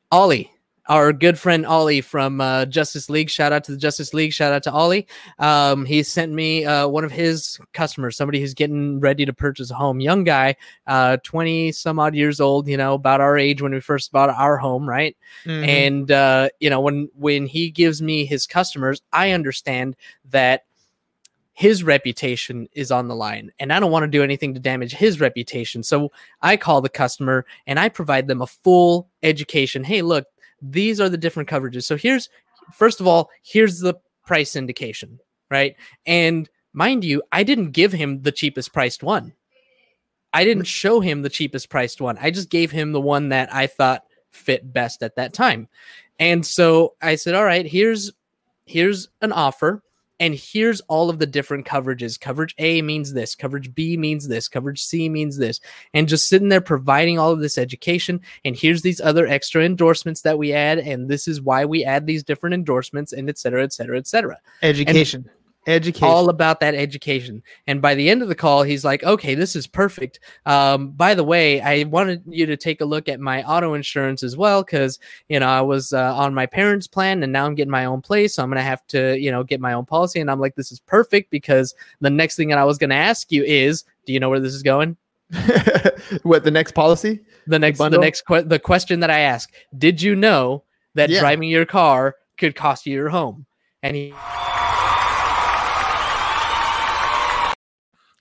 Ollie 0.09 0.49
our 0.87 1.11
good 1.13 1.39
friend 1.39 1.65
Ollie 1.65 2.01
from 2.01 2.39
uh, 2.41 2.65
Justice 2.65 3.09
League. 3.09 3.29
Shout 3.29 3.51
out 3.51 3.63
to 3.65 3.71
the 3.71 3.77
Justice 3.77 4.13
League. 4.13 4.33
Shout 4.33 4.53
out 4.53 4.63
to 4.63 4.71
Ollie. 4.71 5.07
Um, 5.39 5.85
he 5.85 6.03
sent 6.03 6.31
me 6.31 6.65
uh, 6.65 6.87
one 6.87 7.03
of 7.03 7.11
his 7.11 7.59
customers, 7.73 8.15
somebody 8.15 8.39
who's 8.39 8.53
getting 8.53 8.99
ready 8.99 9.25
to 9.25 9.33
purchase 9.33 9.71
a 9.71 9.75
home, 9.75 9.99
young 9.99 10.23
guy, 10.23 10.55
uh, 10.87 11.17
20 11.23 11.71
some 11.71 11.99
odd 11.99 12.15
years 12.15 12.39
old, 12.39 12.67
you 12.67 12.77
know, 12.77 12.93
about 12.93 13.21
our 13.21 13.37
age 13.37 13.61
when 13.61 13.73
we 13.73 13.79
first 13.79 14.11
bought 14.11 14.29
our 14.29 14.57
home, 14.57 14.87
right? 14.87 15.17
Mm-hmm. 15.45 15.63
And, 15.63 16.11
uh, 16.11 16.49
you 16.59 16.69
know, 16.69 16.81
when, 16.81 17.09
when 17.15 17.47
he 17.47 17.71
gives 17.71 18.01
me 18.01 18.25
his 18.25 18.45
customers, 18.45 19.01
I 19.11 19.31
understand 19.31 19.95
that 20.29 20.65
his 21.55 21.83
reputation 21.83 22.67
is 22.73 22.91
on 22.91 23.07
the 23.07 23.15
line 23.15 23.49
and 23.59 23.71
I 23.71 23.79
don't 23.79 23.91
want 23.91 24.03
to 24.03 24.09
do 24.09 24.21
anything 24.21 24.53
to 24.53 24.59
damage 24.59 24.91
his 24.91 25.21
reputation. 25.21 25.83
So 25.83 26.11
I 26.41 26.57
call 26.57 26.81
the 26.81 26.89
customer 26.89 27.45
and 27.65 27.79
I 27.79 27.87
provide 27.87 28.27
them 28.27 28.41
a 28.41 28.47
full 28.47 29.07
education. 29.23 29.85
Hey, 29.85 30.01
look, 30.01 30.25
these 30.71 30.99
are 30.99 31.09
the 31.09 31.17
different 31.17 31.49
coverages. 31.49 31.83
So 31.83 31.97
here's 31.97 32.29
first 32.73 32.99
of 32.99 33.07
all, 33.07 33.29
here's 33.43 33.79
the 33.79 33.95
price 34.25 34.55
indication, 34.55 35.19
right? 35.49 35.75
And 36.05 36.49
mind 36.73 37.03
you, 37.03 37.21
I 37.31 37.43
didn't 37.43 37.71
give 37.71 37.91
him 37.91 38.21
the 38.21 38.31
cheapest 38.31 38.73
priced 38.73 39.03
one. 39.03 39.33
I 40.33 40.43
didn't 40.43 40.65
show 40.65 40.99
him 40.99 41.21
the 41.21 41.29
cheapest 41.29 41.69
priced 41.69 42.01
one. 42.01 42.17
I 42.19 42.29
just 42.31 42.49
gave 42.49 42.71
him 42.71 42.91
the 42.91 43.01
one 43.01 43.29
that 43.29 43.53
I 43.53 43.67
thought 43.67 44.03
fit 44.31 44.73
best 44.73 45.01
at 45.01 45.15
that 45.15 45.33
time. 45.33 45.69
And 46.19 46.45
so 46.45 46.95
I 47.01 47.15
said, 47.15 47.35
"All 47.35 47.45
right, 47.45 47.65
here's 47.65 48.11
here's 48.65 49.07
an 49.21 49.31
offer 49.31 49.81
and 50.19 50.33
here's 50.33 50.81
all 50.81 51.09
of 51.09 51.19
the 51.19 51.25
different 51.25 51.65
coverages. 51.65 52.19
Coverage 52.19 52.55
A 52.57 52.81
means 52.81 53.13
this, 53.13 53.35
coverage 53.35 53.73
B 53.73 53.97
means 53.97 54.27
this, 54.27 54.47
coverage 54.47 54.81
C 54.81 55.09
means 55.09 55.37
this. 55.37 55.59
And 55.93 56.07
just 56.07 56.29
sitting 56.29 56.49
there 56.49 56.61
providing 56.61 57.19
all 57.19 57.31
of 57.31 57.39
this 57.39 57.57
education. 57.57 58.21
And 58.43 58.55
here's 58.55 58.81
these 58.81 59.01
other 59.01 59.27
extra 59.27 59.63
endorsements 59.63 60.21
that 60.21 60.37
we 60.37 60.53
add. 60.53 60.79
And 60.79 61.09
this 61.09 61.27
is 61.27 61.41
why 61.41 61.65
we 61.65 61.83
add 61.83 62.05
these 62.05 62.23
different 62.23 62.53
endorsements 62.53 63.13
and 63.13 63.29
et 63.29 63.37
cetera, 63.37 63.63
et 63.63 63.73
cetera, 63.73 63.97
et 63.97 64.07
cetera. 64.07 64.39
Education. 64.61 65.25
And 65.27 65.31
education. 65.67 66.07
All 66.07 66.29
about 66.29 66.59
that 66.59 66.75
education. 66.75 67.41
And 67.67 67.81
by 67.81 67.95
the 67.95 68.09
end 68.09 68.21
of 68.21 68.27
the 68.27 68.35
call 68.35 68.63
he's 68.63 68.85
like 68.85 69.03
okay 69.03 69.35
this 69.35 69.55
is 69.55 69.67
perfect. 69.67 70.19
Um, 70.45 70.91
by 70.91 71.15
the 71.15 71.23
way 71.23 71.61
i 71.61 71.83
wanted 71.83 72.23
you 72.27 72.45
to 72.45 72.57
take 72.57 72.81
a 72.81 72.85
look 72.85 73.09
at 73.09 73.19
my 73.19 73.43
auto 73.43 73.73
insurance 73.73 74.23
as 74.23 74.37
well 74.37 74.63
because 74.63 74.99
you 75.29 75.39
know 75.39 75.47
i 75.47 75.61
was 75.61 75.93
uh, 75.93 76.15
on 76.15 76.33
my 76.33 76.45
parents 76.45 76.87
plan 76.87 77.23
and 77.23 77.31
now 77.31 77.45
i'm 77.45 77.55
getting 77.55 77.71
my 77.71 77.85
own 77.85 78.01
place 78.01 78.35
so 78.35 78.43
i'm 78.43 78.49
gonna 78.49 78.61
have 78.61 78.85
to 78.87 79.17
you 79.17 79.31
know 79.31 79.43
get 79.43 79.59
my 79.59 79.73
own 79.73 79.85
policy. 79.85 80.19
And 80.19 80.29
i'm 80.29 80.39
like 80.39 80.55
this 80.55 80.71
is 80.71 80.79
perfect 80.79 81.31
because 81.31 81.73
the 82.01 82.09
next 82.09 82.35
thing 82.35 82.49
that 82.49 82.57
i 82.57 82.63
was 82.63 82.77
gonna 82.77 82.95
ask 82.95 83.31
you 83.31 83.43
is 83.43 83.83
do 84.05 84.13
you 84.13 84.19
know 84.19 84.29
where 84.29 84.39
this 84.39 84.53
is 84.53 84.63
going? 84.63 84.97
What 86.23 86.43
the 86.43 86.51
next 86.51 86.73
policy? 86.73 87.19
The 87.47 87.59
next 87.59 87.79
the, 87.79 87.89
the 87.89 87.97
next 87.97 88.21
que- 88.27 88.43
the 88.43 88.59
question 88.59 88.99
that 88.99 89.09
i 89.09 89.19
ask 89.19 89.51
did 89.77 90.01
you 90.01 90.15
know 90.15 90.63
that 90.93 91.09
yeah. 91.09 91.19
driving 91.19 91.49
your 91.49 91.65
car 91.65 92.15
could 92.37 92.55
cost 92.55 92.85
you 92.85 92.93
your 92.93 93.09
home? 93.09 93.45
And 93.81 93.95
he 93.95 94.13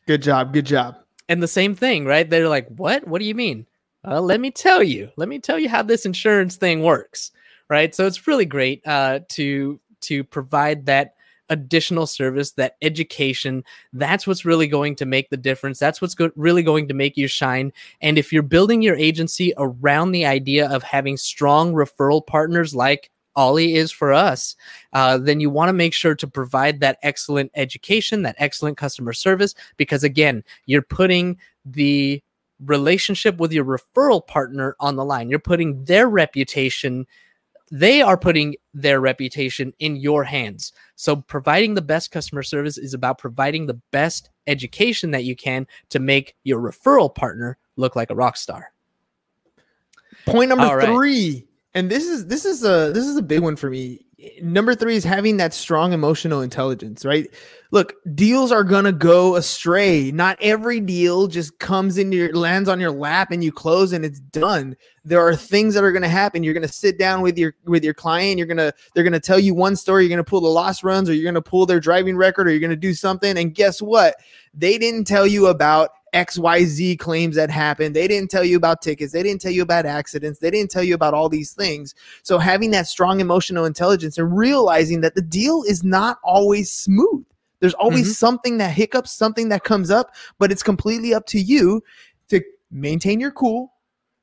Good 0.07 0.23
job. 0.23 0.53
Good 0.53 0.67
job. 0.67 0.97
And 1.29 1.43
the 1.43 1.49
same 1.49 1.75
thing, 1.75 2.05
right? 2.05 2.29
They're 2.29 2.49
like, 2.49 2.69
what? 2.69 3.07
What 3.07 3.21
do 3.21 3.25
you 3.25 3.35
mean? 3.35 3.67
Uh, 4.07 4.21
let 4.21 4.41
me 4.41 4.51
tell 4.51 4.83
you. 4.83 5.11
Let 5.17 5.29
me 5.29 5.39
tell 5.39 5.59
you 5.59 5.69
how 5.69 5.83
this 5.83 6.05
insurance 6.05 6.57
thing 6.57 6.83
works, 6.83 7.31
right? 7.71 7.95
So 7.95 8.07
it's 8.07 8.27
really 8.27 8.45
great 8.45 8.87
uh, 8.87 9.21
to 9.31 9.81
to 10.03 10.25
provide 10.25 10.87
that 10.87 11.15
additional 11.49 12.07
service, 12.07 12.53
that 12.53 12.77
education, 12.83 13.65
that's 13.93 14.27
what's 14.27 14.45
really 14.45 14.67
going 14.67 14.97
to 14.97 15.07
make 15.07 15.31
the 15.31 15.37
difference. 15.37 15.79
That's 15.79 16.01
what's 16.01 16.15
go- 16.15 16.31
really 16.37 16.63
going 16.63 16.89
to 16.89 16.95
make 16.95 17.17
you 17.17 17.27
shine. 17.27 17.73
And 18.01 18.19
if 18.19 18.33
you're 18.33 18.43
building 18.43 18.83
your 18.83 18.97
agency 18.97 19.53
around 19.57 20.13
the 20.13 20.27
idea 20.27 20.69
of 20.69 20.83
having 20.83 21.17
strong 21.17 21.75
referral 21.75 22.27
partners 22.27 22.75
like 22.75 23.11
Ollie 23.37 23.75
is 23.75 23.91
for 23.91 24.13
us, 24.13 24.57
uh, 24.93 25.19
then 25.19 25.41
you 25.41 25.51
want 25.51 25.69
to 25.69 25.73
make 25.73 25.93
sure 25.93 26.15
to 26.15 26.27
provide 26.27 26.81
that 26.81 26.99
excellent 27.03 27.51
education, 27.55 28.23
that 28.23 28.37
excellent 28.39 28.77
customer 28.77 29.13
service, 29.13 29.55
because 29.77 30.05
again, 30.05 30.45
you're 30.67 30.83
putting 30.83 31.39
the 31.65 32.23
relationship 32.65 33.39
with 33.39 33.53
your 33.53 33.65
referral 33.65 34.27
partner 34.27 34.77
on 34.81 34.97
the 34.97 35.05
line. 35.05 35.29
You're 35.29 35.39
putting 35.39 35.85
their 35.85 36.09
reputation, 36.09 37.07
they 37.71 38.03
are 38.03 38.17
putting 38.17 38.57
their 38.73 39.01
reputation 39.01 39.73
in 39.79 39.97
your 39.97 40.25
hands. 40.25 40.73
So, 40.97 41.17
providing 41.17 41.75
the 41.75 41.83
best 41.83 42.11
customer 42.11 42.43
service 42.43 42.79
is 42.79 42.95
about 42.95 43.19
providing 43.19 43.67
the 43.67 43.81
best 43.91 44.31
education 44.47 45.11
that 45.13 45.25
you 45.25 45.35
can 45.35 45.67
to 45.91 45.99
make 45.99 46.37
your 46.45 46.61
referral 46.61 47.13
partner 47.13 47.59
look 47.77 47.97
like 47.97 48.11
a 48.11 48.15
rock 48.15 48.37
star. 48.37 48.71
Point 50.27 50.51
number 50.51 50.77
right. 50.77 50.89
three, 50.89 51.47
and 51.75 51.91
this 51.91 52.07
is 52.07 52.27
this 52.27 52.45
is 52.45 52.65
a 52.65 52.93
this 52.93 53.07
is 53.07 53.17
a 53.17 53.23
big 53.23 53.41
one 53.41 53.57
for 53.57 53.71
me 53.71 54.05
number 54.43 54.75
three 54.75 54.97
is 54.97 55.05
having 55.05 55.37
that 55.39 55.53
strong 55.53 55.93
emotional 55.93 56.41
intelligence, 56.41 57.05
right? 57.05 57.29
Look, 57.71 57.95
deals 58.15 58.53
are 58.53 58.65
gonna 58.65 58.93
go 58.93 59.37
astray. 59.37 60.11
Not 60.13 60.39
every 60.41 60.81
deal 60.81 61.27
just 61.27 61.59
comes 61.59 61.99
into 61.99 62.17
your 62.17 62.33
lands 62.33 62.69
on 62.69 62.81
your 62.81 62.91
lap 62.91 63.31
and 63.33 63.43
you 63.43 63.51
close 63.51 63.93
and 63.93 64.05
it's 64.05 64.21
done. 64.21 64.77
There 65.05 65.21
are 65.21 65.35
things 65.35 65.75
that 65.75 65.85
are 65.85 65.93
gonna 65.93 66.09
happen. 66.09 66.43
You're 66.43 66.55
gonna 66.55 66.69
sit 66.69 66.99
down 66.99 67.21
with 67.21 67.37
your 67.37 67.55
with 67.65 67.85
your 67.85 67.95
client. 67.95 68.39
You're 68.39 68.47
gonna 68.47 68.73
they're 68.95 69.05
gonna 69.05 69.21
tell 69.21 69.39
you 69.39 69.55
one 69.55 69.77
story. 69.77 70.05
You're 70.05 70.11
gonna 70.11 70.25
pull 70.25 70.41
the 70.41 70.49
loss 70.49 70.85
runs, 70.85 71.09
or 71.09 71.15
you're 71.15 71.31
gonna 71.31 71.43
pull 71.43 71.67
their 71.67 71.81
driving 71.81 72.17
record, 72.17 72.47
or 72.47 72.51
you're 72.51 72.61
gonna 72.61 72.77
do 72.77 72.95
something. 72.95 73.37
And 73.37 73.55
guess 73.55 73.83
what? 73.83 74.17
They 74.55 74.79
didn't 74.79 75.05
tell 75.05 75.27
you 75.27 75.49
about 75.49 75.91
XYZ 76.15 76.99
claims 76.99 77.35
that 77.37 77.51
happened. 77.51 77.95
They 77.95 78.07
didn't 78.07 78.31
tell 78.31 78.45
you 78.45 78.57
about 78.57 78.81
tickets. 78.81 79.13
They 79.13 79.23
didn't 79.23 79.41
tell 79.41 79.51
you 79.51 79.63
about 79.63 79.85
accidents. 79.85 80.39
They 80.39 80.51
didn't 80.51 80.71
tell 80.71 80.85
you 80.85 80.95
about 80.95 81.13
all 81.13 81.29
these 81.29 81.53
things. 81.53 81.95
So 82.23 82.39
having 82.39 82.71
that 82.71 82.87
strong 82.87 83.21
emotional 83.21 83.65
intelligence 83.65 84.17
and 84.17 84.35
realizing 84.35 85.01
that 85.01 85.17
the 85.17 85.23
deal 85.23 85.65
is 85.65 85.83
not 85.83 86.19
always 86.23 86.73
smooth. 86.73 87.25
There's 87.61 87.75
always 87.75 88.05
mm-hmm. 88.05 88.13
something 88.13 88.59
that 88.59 88.73
hiccups, 88.73 89.11
something 89.11 89.49
that 89.49 89.65
comes 89.65 89.91
up, 89.91 90.15
but 90.39 90.53
it's 90.53 90.63
completely 90.63 91.15
up 91.15 91.27
to 91.27 91.41
you 91.41 91.83
to 92.29 92.43
maintain 92.71 93.21
your 93.21 93.33
cool, 93.33 93.74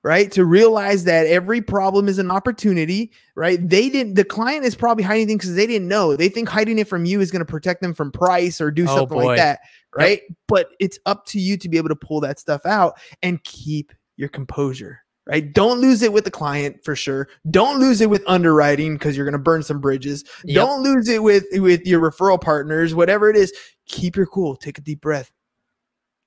right? 0.03 0.31
To 0.31 0.45
realize 0.45 1.03
that 1.03 1.27
every 1.27 1.61
problem 1.61 2.07
is 2.07 2.17
an 2.17 2.31
opportunity, 2.31 3.11
right? 3.35 3.59
They 3.61 3.89
didn't, 3.89 4.15
the 4.15 4.23
client 4.23 4.65
is 4.65 4.75
probably 4.75 5.03
hiding 5.03 5.27
things 5.27 5.43
because 5.43 5.55
they 5.55 5.67
didn't 5.67 5.87
know. 5.87 6.15
They 6.15 6.29
think 6.29 6.49
hiding 6.49 6.79
it 6.79 6.87
from 6.87 7.05
you 7.05 7.21
is 7.21 7.31
going 7.31 7.41
to 7.41 7.45
protect 7.45 7.81
them 7.81 7.93
from 7.93 8.11
price 8.11 8.59
or 8.59 8.71
do 8.71 8.83
oh, 8.83 8.95
something 8.95 9.17
boy. 9.17 9.25
like 9.25 9.37
that, 9.37 9.59
right? 9.95 10.21
Yep. 10.27 10.37
But 10.47 10.69
it's 10.79 10.97
up 11.05 11.25
to 11.27 11.39
you 11.39 11.57
to 11.57 11.69
be 11.69 11.77
able 11.77 11.89
to 11.89 11.95
pull 11.95 12.19
that 12.21 12.39
stuff 12.39 12.65
out 12.65 12.99
and 13.21 13.43
keep 13.43 13.91
your 14.17 14.29
composure. 14.29 14.99
Right. 15.27 15.53
Don't 15.53 15.79
lose 15.79 16.01
it 16.01 16.11
with 16.11 16.23
the 16.23 16.31
client 16.31 16.83
for 16.83 16.95
sure. 16.95 17.29
Don't 17.51 17.79
lose 17.79 18.01
it 18.01 18.09
with 18.09 18.23
underwriting 18.25 18.95
because 18.95 19.15
you're 19.15 19.25
going 19.25 19.33
to 19.33 19.39
burn 19.39 19.61
some 19.61 19.79
bridges. 19.79 20.25
Yep. 20.45 20.55
Don't 20.55 20.81
lose 20.81 21.07
it 21.09 21.21
with 21.21 21.45
with 21.53 21.85
your 21.85 22.01
referral 22.01 22.41
partners, 22.41 22.95
whatever 22.95 23.29
it 23.29 23.35
is. 23.35 23.53
Keep 23.85 24.15
your 24.15 24.25
cool. 24.25 24.55
Take 24.55 24.79
a 24.79 24.81
deep 24.81 24.99
breath. 24.99 25.31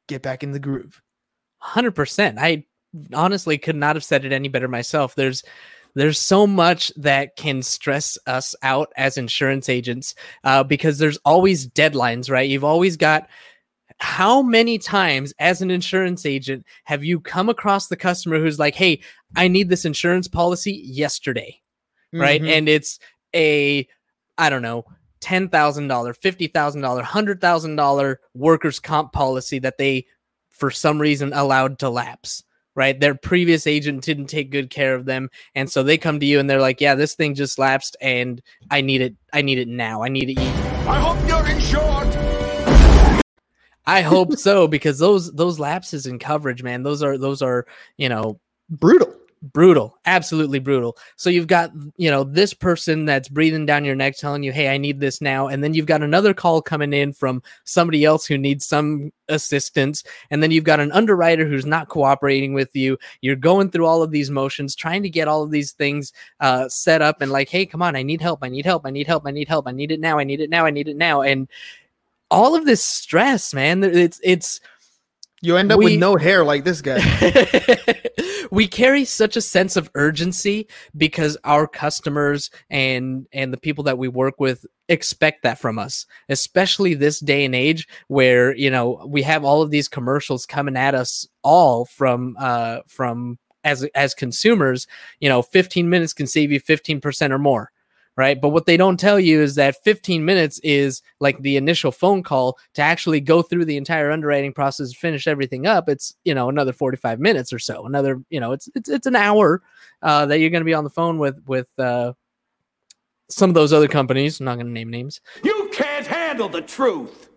Get 0.07 0.23
back 0.23 0.45
in 0.45 0.53
the 0.53 0.61
groove. 0.61 1.03
100%. 1.61 2.39
I 2.39 2.65
honestly 3.13 3.59
could 3.59 3.77
not 3.77 3.97
have 3.97 4.05
said 4.05 4.25
it 4.25 4.33
any 4.33 4.49
better 4.49 4.69
myself. 4.69 5.15
There's 5.15 5.43
there's 5.95 6.19
so 6.19 6.47
much 6.47 6.93
that 6.97 7.37
can 7.37 7.63
stress 7.63 8.19
us 8.27 8.55
out 8.63 8.93
as 8.97 9.17
insurance 9.17 9.69
agents 9.69 10.15
uh, 10.43 10.65
because 10.65 10.99
there's 10.99 11.19
always 11.19 11.69
deadlines, 11.69 12.29
right? 12.29 12.49
You've 12.49 12.65
always 12.65 12.97
got 12.97 13.29
how 13.99 14.43
many 14.43 14.77
times 14.79 15.33
as 15.39 15.63
an 15.63 15.71
insurance 15.71 16.27
agent 16.27 16.67
have 16.85 17.05
you 17.05 17.21
come 17.21 17.49
across 17.49 17.87
the 17.87 17.97
customer 17.97 18.39
who's 18.41 18.59
like, 18.59 18.75
"Hey, 18.75 19.01
I 19.37 19.49
need 19.49 19.69
this 19.69 19.85
insurance 19.85 20.27
policy 20.27 20.83
yesterday," 20.85 21.61
mm-hmm. 22.13 22.21
right? 22.21 22.43
And 22.43 22.69
it's 22.69 22.99
a 23.35 23.87
I 24.37 24.51
don't 24.51 24.63
know 24.63 24.85
ten 25.21 25.49
thousand 25.49 25.89
dollar, 25.89 26.13
fifty 26.13 26.49
thousand 26.49 26.81
dollar, 26.81 27.03
hundred 27.03 27.41
thousand 27.41 27.77
dollar 27.77 28.21
workers' 28.35 28.81
comp 28.81 29.13
policy 29.13 29.61
that 29.61 29.79
they 29.79 30.07
for 30.51 30.71
some 30.71 31.01
reason 31.01 31.33
allowed 31.33 31.79
to 31.81 31.89
lapse 31.89 32.43
right? 32.75 32.99
Their 32.99 33.15
previous 33.15 33.67
agent 33.67 34.03
didn't 34.03 34.27
take 34.27 34.51
good 34.51 34.71
care 34.71 34.95
of 34.95 35.05
them, 35.05 35.31
and 35.55 35.71
so 35.71 35.83
they 35.83 35.99
come 35.99 36.21
to 36.21 36.27
you 36.27 36.39
and 36.39 36.49
they're 36.49 36.61
like, 36.61 36.81
"Yeah, 36.81 36.95
this 36.95 37.15
thing 37.15 37.35
just 37.35 37.59
lapsed, 37.59 37.97
and 38.01 38.43
I 38.71 38.81
need 38.81 39.01
it. 39.01 39.15
I 39.33 39.43
need 39.43 39.59
it 39.59 39.69
now. 39.69 40.03
I 40.03 40.09
need 40.09 40.31
it." 40.31 40.39
I 40.39 41.01
hope 41.01 41.29
you're 41.29 41.49
insured. 41.49 42.15
I 43.87 44.01
hope 44.01 44.37
so 44.37 44.67
because 44.67 44.99
those 44.99 45.33
those 45.33 45.59
lapses 45.59 46.07
in 46.07 46.19
coverage, 46.19 46.63
man, 46.63 46.83
those 46.83 47.03
are 47.03 47.19
those 47.19 47.43
are 47.43 47.67
you 47.99 48.09
know 48.09 48.41
brutal 48.71 49.15
brutal 49.53 49.95
absolutely 50.07 50.59
brutal. 50.59 50.97
So 51.17 51.31
you've 51.31 51.47
got 51.47 51.71
you 51.97 52.11
know 52.11 52.25
this 52.25 52.55
person 52.55 53.05
that's 53.05 53.29
breathing 53.29 53.67
down 53.67 53.85
your 53.85 53.95
neck 53.95 54.17
telling 54.17 54.43
you 54.43 54.53
hey 54.53 54.69
i 54.69 54.79
need 54.79 55.01
this 55.01 55.21
now. 55.21 55.49
And 55.49 55.63
then 55.63 55.75
you've 55.75 55.87
got 55.87 56.03
another 56.03 56.35
call 56.35 56.63
coming 56.63 56.93
in 56.93 57.13
from 57.13 57.43
somebody 57.65 58.05
else 58.05 58.27
who 58.27 58.39
needs 58.39 58.67
some 58.67 59.13
assistance. 59.29 60.05
And 60.31 60.43
then 60.43 60.51
you've 60.51 60.65
got 60.65 60.81
an 60.81 60.93
underwriter 60.93 61.47
who's 61.47 61.67
not 61.67 61.89
cooperating 61.89 62.53
with 62.53 62.75
you. 62.75 62.99
You're 63.21 63.37
going 63.37 63.71
through 63.71 63.87
all 63.87 64.03
of 64.03 64.11
these 64.11 64.31
motions 64.31 64.75
trying 64.75 65.03
to 65.03 65.11
get 65.11 65.29
all 65.29 65.43
of 65.43 65.51
these 65.51 65.73
things 65.73 66.13
uh, 66.41 66.69
set 66.69 67.03
up 67.03 67.21
and 67.21 67.33
like 67.33 67.49
hey 67.49 67.67
come 67.67 67.83
on 67.83 67.97
i 67.97 68.03
need 68.03 68.21
help 68.21 68.41
i 68.43 68.49
need 68.49 68.65
help 68.65 68.85
i 68.85 68.91
need 68.91 69.07
help 69.07 69.27
i 69.27 69.31
need 69.31 69.49
help 69.49 69.67
i 69.67 69.73
need 69.73 69.91
it 69.91 70.01
now 70.01 70.19
i 70.19 70.25
need 70.25 70.41
it 70.41 70.51
now 70.51 70.67
i 70.67 70.71
need 70.71 70.89
it 70.89 70.97
now. 70.97 71.23
And 71.23 71.49
all 72.31 72.55
of 72.55 72.65
this 72.65 72.83
stress 72.83 73.55
man 73.55 73.85
it's 73.85 74.21
it's 74.23 74.61
you 75.45 75.57
end 75.57 75.71
up 75.71 75.79
we, 75.79 75.85
with 75.85 75.99
no 76.01 76.17
hair 76.17 76.43
like 76.43 76.65
this 76.65 76.81
guy. 76.81 76.99
we 78.51 78.67
carry 78.67 79.05
such 79.05 79.37
a 79.37 79.41
sense 79.41 79.77
of 79.77 79.91
urgency 79.95 80.67
because 80.97 81.37
our 81.45 81.67
customers 81.67 82.51
and 82.71 83.27
and 83.33 83.53
the 83.53 83.59
people 83.59 83.85
that 83.85 83.99
we 83.99 84.09
work 84.09 84.39
with 84.39 84.67
expect 84.89 85.43
that 85.43 85.59
from 85.59 85.79
us, 85.79 86.07
especially 86.29 86.95
this 86.95 87.21
day 87.21 87.45
and 87.45 87.55
age 87.55 87.89
where, 88.09 88.55
you 88.55 88.71
know, 88.71 89.05
we 89.07 89.23
have 89.23 89.45
all 89.45 89.63
of 89.63 89.71
these 89.71 89.89
commercials 89.89 90.47
coming 90.47 90.77
at 90.77 90.95
us 90.95 91.27
all 91.43 91.85
from 91.85 92.37
uh 92.39 92.81
from 92.87 93.39
as 93.65 93.85
as 93.95 94.15
consumers, 94.15 94.87
you 95.21 95.29
know, 95.29 95.43
15 95.43 95.89
minutes 95.89 96.13
can 96.13 96.27
save 96.27 96.53
you 96.53 96.61
15% 96.61 97.31
or 97.31 97.39
more 97.39 97.71
right? 98.17 98.41
But 98.41 98.51
what 98.51 98.67
they 98.67 98.77
don't 98.77 98.99
tell 98.99 99.19
you 99.19 99.41
is 99.41 99.55
that 99.57 99.83
15 99.83 100.25
minutes 100.25 100.61
is 100.63 101.03
like 101.21 101.39
the 101.41 101.57
initial 101.57 101.93
phone 101.93 102.23
call 102.23 102.59
to 102.75 102.83
actually 102.83 103.21
go 103.21 103.43
through 103.43 103.65
the 103.65 103.77
entire 103.77 104.11
underwriting 104.11 104.53
process, 104.53 104.95
finish 104.95 105.27
everything 105.27 105.67
up. 105.67 105.89
It's 105.89 106.15
you 106.25 106.35
know 106.35 106.49
another 106.49 106.73
45 106.73 107.21
minutes 107.21 107.53
or 107.53 107.59
so. 107.59 107.87
Another 107.87 108.23
you 108.31 108.41
know 108.41 108.53
it's 108.53 108.69
it's 108.75 108.89
it's 108.89 109.07
an 109.07 109.17
hour 109.17 109.63
uh, 110.03 110.27
that 110.27 110.39
you're 110.39 110.51
going 110.51 110.61
to 110.61 110.67
be 110.67 110.75
on 110.75 110.85
the 110.85 110.91
phone 110.91 111.19
with 111.19 111.43
with 111.47 111.69
uh, 111.79 112.13
some 113.29 113.51
of 113.51 113.55
those 113.55 113.73
other 113.73 113.89
companies. 113.89 114.41
I'm 114.41 114.47
not 114.47 114.55
going 114.55 114.67
to 114.67 114.73
name 114.73 114.91
names. 114.91 115.21
You 115.43 115.71
can't 115.73 116.07
handle 116.07 116.49
the 116.49 116.63
truth. 116.63 117.31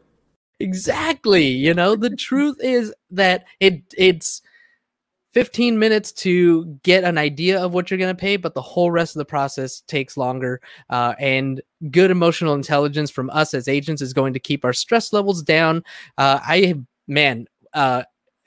Exactly. 0.60 1.46
You 1.46 1.74
know 1.74 1.96
the 1.96 2.16
truth 2.16 2.58
is 2.62 2.94
that 3.12 3.46
it 3.60 3.82
it's 3.98 4.42
15 5.38 5.78
minutes 5.78 6.12
to 6.12 6.66
get 6.82 7.04
an 7.04 7.16
idea 7.16 7.62
of 7.62 7.72
what 7.72 7.92
you're 7.92 8.00
going 8.00 8.10
to 8.10 8.20
pay, 8.20 8.38
but 8.38 8.56
the 8.56 8.62
whole 8.64 8.90
rest 8.90 9.16
of 9.16 9.20
the 9.20 9.26
process 9.26 9.82
takes 9.82 10.18
longer. 10.18 10.60
Uh, 10.90 11.14
and 11.20 11.62
good 11.92 12.10
emotional 12.10 12.56
intelligence 12.56 13.12
from 13.12 13.30
us 13.30 13.54
as 13.54 13.68
agents 13.68 14.02
is 14.02 14.14
going 14.14 14.34
to 14.34 14.40
keep 14.40 14.66
our 14.66 14.74
stress 14.74 15.14
levels 15.14 15.44
down. 15.44 15.84
Uh, 16.18 16.40
I, 16.42 16.74
man, 17.08 17.46
uh, 17.76 18.02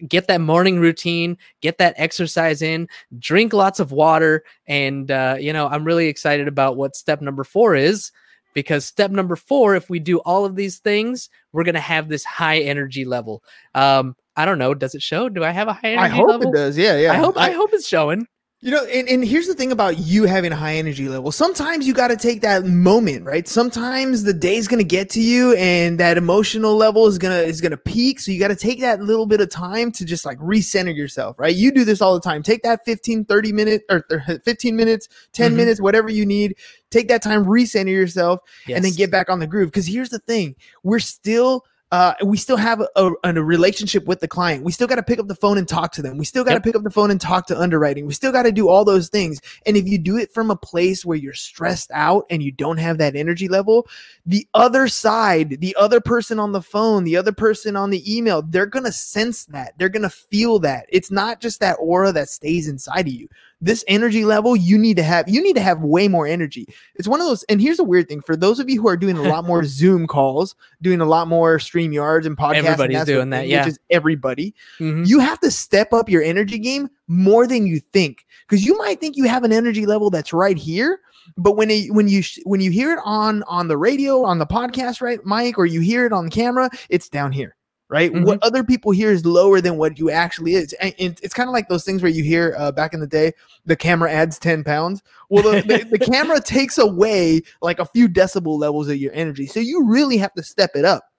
get 0.08 0.26
that 0.26 0.40
morning 0.40 0.80
routine, 0.80 1.38
get 1.60 1.78
that 1.78 1.94
exercise 1.96 2.60
in, 2.60 2.88
drink 3.20 3.52
lots 3.52 3.78
of 3.78 3.92
water. 3.92 4.42
And, 4.66 5.12
uh, 5.12 5.36
you 5.38 5.52
know, 5.52 5.68
I'm 5.68 5.84
really 5.84 6.08
excited 6.08 6.48
about 6.48 6.76
what 6.76 6.96
step 6.96 7.20
number 7.20 7.44
four 7.44 7.76
is 7.76 8.10
because 8.52 8.84
step 8.84 9.12
number 9.12 9.36
four, 9.36 9.76
if 9.76 9.88
we 9.90 10.00
do 10.00 10.18
all 10.18 10.44
of 10.44 10.56
these 10.56 10.78
things, 10.78 11.30
we're 11.52 11.62
going 11.62 11.76
to 11.76 11.80
have 11.80 12.08
this 12.08 12.24
high 12.24 12.58
energy 12.58 13.04
level. 13.04 13.44
Um, 13.76 14.16
I 14.40 14.46
don't 14.46 14.58
know. 14.58 14.74
Does 14.74 14.94
it 14.94 15.02
show? 15.02 15.28
Do 15.28 15.44
I 15.44 15.50
have 15.50 15.68
a 15.68 15.74
high 15.74 15.92
energy 15.92 16.16
level? 16.16 16.30
I 16.30 16.32
hope 16.32 16.40
level? 16.40 16.48
it 16.48 16.56
does. 16.56 16.78
Yeah, 16.78 16.96
yeah. 16.96 17.12
I 17.12 17.16
hope 17.16 17.36
I, 17.36 17.48
I 17.48 17.50
hope 17.52 17.70
it's 17.72 17.86
showing. 17.86 18.26
You 18.62 18.72
know, 18.72 18.84
and, 18.84 19.08
and 19.08 19.24
here's 19.24 19.46
the 19.46 19.54
thing 19.54 19.72
about 19.72 19.96
you 19.96 20.24
having 20.24 20.52
a 20.52 20.56
high 20.56 20.74
energy 20.74 21.08
level. 21.08 21.32
Sometimes 21.32 21.86
you 21.86 21.94
got 21.94 22.08
to 22.08 22.16
take 22.16 22.42
that 22.42 22.66
moment, 22.66 23.24
right? 23.24 23.48
Sometimes 23.48 24.22
the 24.22 24.34
day's 24.34 24.68
going 24.68 24.80
to 24.80 24.84
get 24.84 25.08
to 25.10 25.20
you 25.20 25.54
and 25.56 25.98
that 25.98 26.18
emotional 26.18 26.76
level 26.76 27.06
is 27.06 27.16
going 27.16 27.32
to 27.32 27.42
is 27.42 27.62
going 27.62 27.70
to 27.70 27.78
peak, 27.78 28.20
so 28.20 28.30
you 28.30 28.38
got 28.38 28.48
to 28.48 28.56
take 28.56 28.80
that 28.80 29.00
little 29.00 29.24
bit 29.24 29.40
of 29.40 29.48
time 29.48 29.90
to 29.92 30.04
just 30.04 30.26
like 30.26 30.38
recenter 30.40 30.94
yourself, 30.94 31.38
right? 31.38 31.54
You 31.54 31.72
do 31.72 31.86
this 31.86 32.02
all 32.02 32.12
the 32.12 32.20
time. 32.20 32.42
Take 32.42 32.62
that 32.64 32.84
15 32.84 33.24
30 33.24 33.52
minutes 33.52 33.84
or 33.88 34.04
15 34.44 34.76
minutes, 34.76 35.08
10 35.32 35.48
mm-hmm. 35.48 35.56
minutes, 35.56 35.80
whatever 35.80 36.10
you 36.10 36.26
need. 36.26 36.54
Take 36.90 37.08
that 37.08 37.22
time, 37.22 37.46
recenter 37.46 37.92
yourself 37.92 38.40
yes. 38.66 38.76
and 38.76 38.84
then 38.84 38.92
get 38.92 39.10
back 39.10 39.30
on 39.30 39.38
the 39.38 39.46
groove 39.46 39.68
because 39.68 39.86
here's 39.86 40.10
the 40.10 40.18
thing. 40.18 40.54
We're 40.82 40.98
still 40.98 41.64
uh, 41.92 42.14
we 42.24 42.36
still 42.36 42.56
have 42.56 42.80
a, 42.80 42.88
a, 42.96 43.12
a 43.24 43.42
relationship 43.42 44.04
with 44.06 44.20
the 44.20 44.28
client. 44.28 44.62
We 44.64 44.70
still 44.70 44.86
got 44.86 44.94
to 44.96 45.02
pick 45.02 45.18
up 45.18 45.26
the 45.26 45.34
phone 45.34 45.58
and 45.58 45.66
talk 45.66 45.90
to 45.92 46.02
them. 46.02 46.18
We 46.18 46.24
still 46.24 46.44
got 46.44 46.50
to 46.50 46.54
Yep. 46.56 46.62
pick 46.62 46.76
up 46.76 46.82
the 46.84 46.90
phone 46.90 47.10
and 47.10 47.20
talk 47.20 47.46
to 47.48 47.58
underwriting. 47.58 48.06
We 48.06 48.12
still 48.14 48.30
got 48.30 48.44
to 48.44 48.52
do 48.52 48.68
all 48.68 48.84
those 48.84 49.08
things. 49.08 49.40
And 49.66 49.76
if 49.76 49.88
you 49.88 49.98
do 49.98 50.16
it 50.16 50.32
from 50.32 50.50
a 50.50 50.56
place 50.56 51.04
where 51.04 51.16
you're 51.16 51.32
stressed 51.32 51.90
out 51.92 52.26
and 52.30 52.42
you 52.42 52.52
don't 52.52 52.76
have 52.78 52.98
that 52.98 53.16
energy 53.16 53.48
level, 53.48 53.88
the 54.24 54.46
other 54.54 54.86
side, 54.86 55.60
the 55.60 55.74
other 55.78 56.00
person 56.00 56.38
on 56.38 56.52
the 56.52 56.62
phone, 56.62 57.02
the 57.04 57.16
other 57.16 57.32
person 57.32 57.74
on 57.74 57.90
the 57.90 58.16
email, 58.16 58.42
they're 58.42 58.66
going 58.66 58.84
to 58.84 58.92
sense 58.92 59.46
that. 59.46 59.74
They're 59.78 59.88
going 59.88 60.02
to 60.02 60.10
feel 60.10 60.60
that. 60.60 60.86
It's 60.90 61.10
not 61.10 61.40
just 61.40 61.58
that 61.60 61.76
aura 61.80 62.12
that 62.12 62.28
stays 62.28 62.68
inside 62.68 63.08
of 63.08 63.12
you. 63.14 63.28
This 63.60 63.84
energy 63.88 64.24
level, 64.24 64.56
you 64.56 64.78
need 64.78 64.96
to 64.96 65.02
have, 65.02 65.28
you 65.28 65.42
need 65.42 65.54
to 65.56 65.60
have 65.60 65.82
way 65.82 66.08
more 66.08 66.26
energy. 66.26 66.66
It's 66.94 67.06
one 67.06 67.20
of 67.20 67.26
those, 67.26 67.42
and 67.44 67.60
here's 67.60 67.76
the 67.76 67.84
weird 67.84 68.08
thing 68.08 68.22
for 68.22 68.34
those 68.34 68.58
of 68.58 68.70
you 68.70 68.80
who 68.80 68.88
are 68.88 68.96
doing 68.96 69.16
a 69.18 69.22
lot 69.22 69.44
more 69.44 69.64
Zoom 69.66 70.06
calls, 70.06 70.54
doing 70.80 71.00
a 71.00 71.04
lot 71.04 71.28
more 71.28 71.58
StreamYards 71.58 72.24
and 72.24 72.36
podcasts, 72.36 72.56
Everybody's 72.64 73.00
of 73.00 73.06
doing 73.06 73.30
that, 73.30 73.48
yeah. 73.48 73.64
Which 73.64 73.72
is 73.74 73.78
everybody. 73.90 74.54
Mhm. 74.78 75.06
You 75.06 75.18
have 75.18 75.40
to 75.40 75.50
step 75.50 75.92
up 75.92 76.08
your 76.08 76.22
energy 76.22 76.58
game 76.58 76.88
more 77.08 77.46
than 77.46 77.66
you 77.66 77.80
think. 77.80 78.24
Because 78.48 78.64
you 78.64 78.76
might 78.78 78.98
think 79.00 79.16
you 79.16 79.24
have 79.28 79.44
an 79.44 79.52
energy 79.52 79.86
level 79.86 80.10
that's 80.10 80.32
right 80.32 80.56
here, 80.56 80.98
but 81.36 81.56
when 81.56 81.70
it, 81.70 81.92
when 81.94 82.08
you 82.08 82.22
when 82.44 82.60
you 82.60 82.70
hear 82.70 82.92
it 82.94 82.98
on 83.04 83.42
on 83.44 83.68
the 83.68 83.76
radio, 83.76 84.24
on 84.24 84.38
the 84.38 84.46
podcast, 84.46 85.00
right, 85.00 85.20
Mike, 85.24 85.56
or 85.58 85.66
you 85.66 85.80
hear 85.80 86.04
it 86.06 86.12
on 86.12 86.30
camera, 86.30 86.68
it's 86.88 87.08
down 87.08 87.30
here. 87.30 87.54
Right, 87.90 88.14
what 88.14 88.38
other 88.42 88.62
people 88.62 88.92
hear 88.92 89.10
is 89.10 89.26
lower 89.26 89.60
than 89.60 89.76
what 89.76 89.98
you 89.98 90.10
actually 90.10 90.54
is, 90.54 90.72
and 90.74 90.94
and 91.00 91.18
it's 91.24 91.34
kind 91.34 91.48
of 91.48 91.52
like 91.52 91.68
those 91.68 91.82
things 91.82 92.02
where 92.02 92.10
you 92.12 92.22
hear 92.22 92.54
uh, 92.56 92.70
back 92.70 92.94
in 92.94 93.00
the 93.00 93.06
day, 93.06 93.32
the 93.66 93.74
camera 93.74 94.12
adds 94.12 94.38
ten 94.38 94.62
pounds. 94.62 95.02
Well, 95.28 95.42
the, 95.42 95.60
the, 95.62 95.98
the 95.98 95.98
camera 96.12 96.40
takes 96.40 96.78
away 96.78 97.42
like 97.62 97.80
a 97.80 97.84
few 97.84 98.08
decibel 98.08 98.60
levels 98.60 98.88
of 98.88 98.98
your 98.98 99.12
energy, 99.12 99.46
so 99.46 99.58
you 99.58 99.84
really 99.84 100.18
have 100.18 100.32
to 100.34 100.42
step 100.44 100.70
it 100.76 100.84
up. 100.84 101.09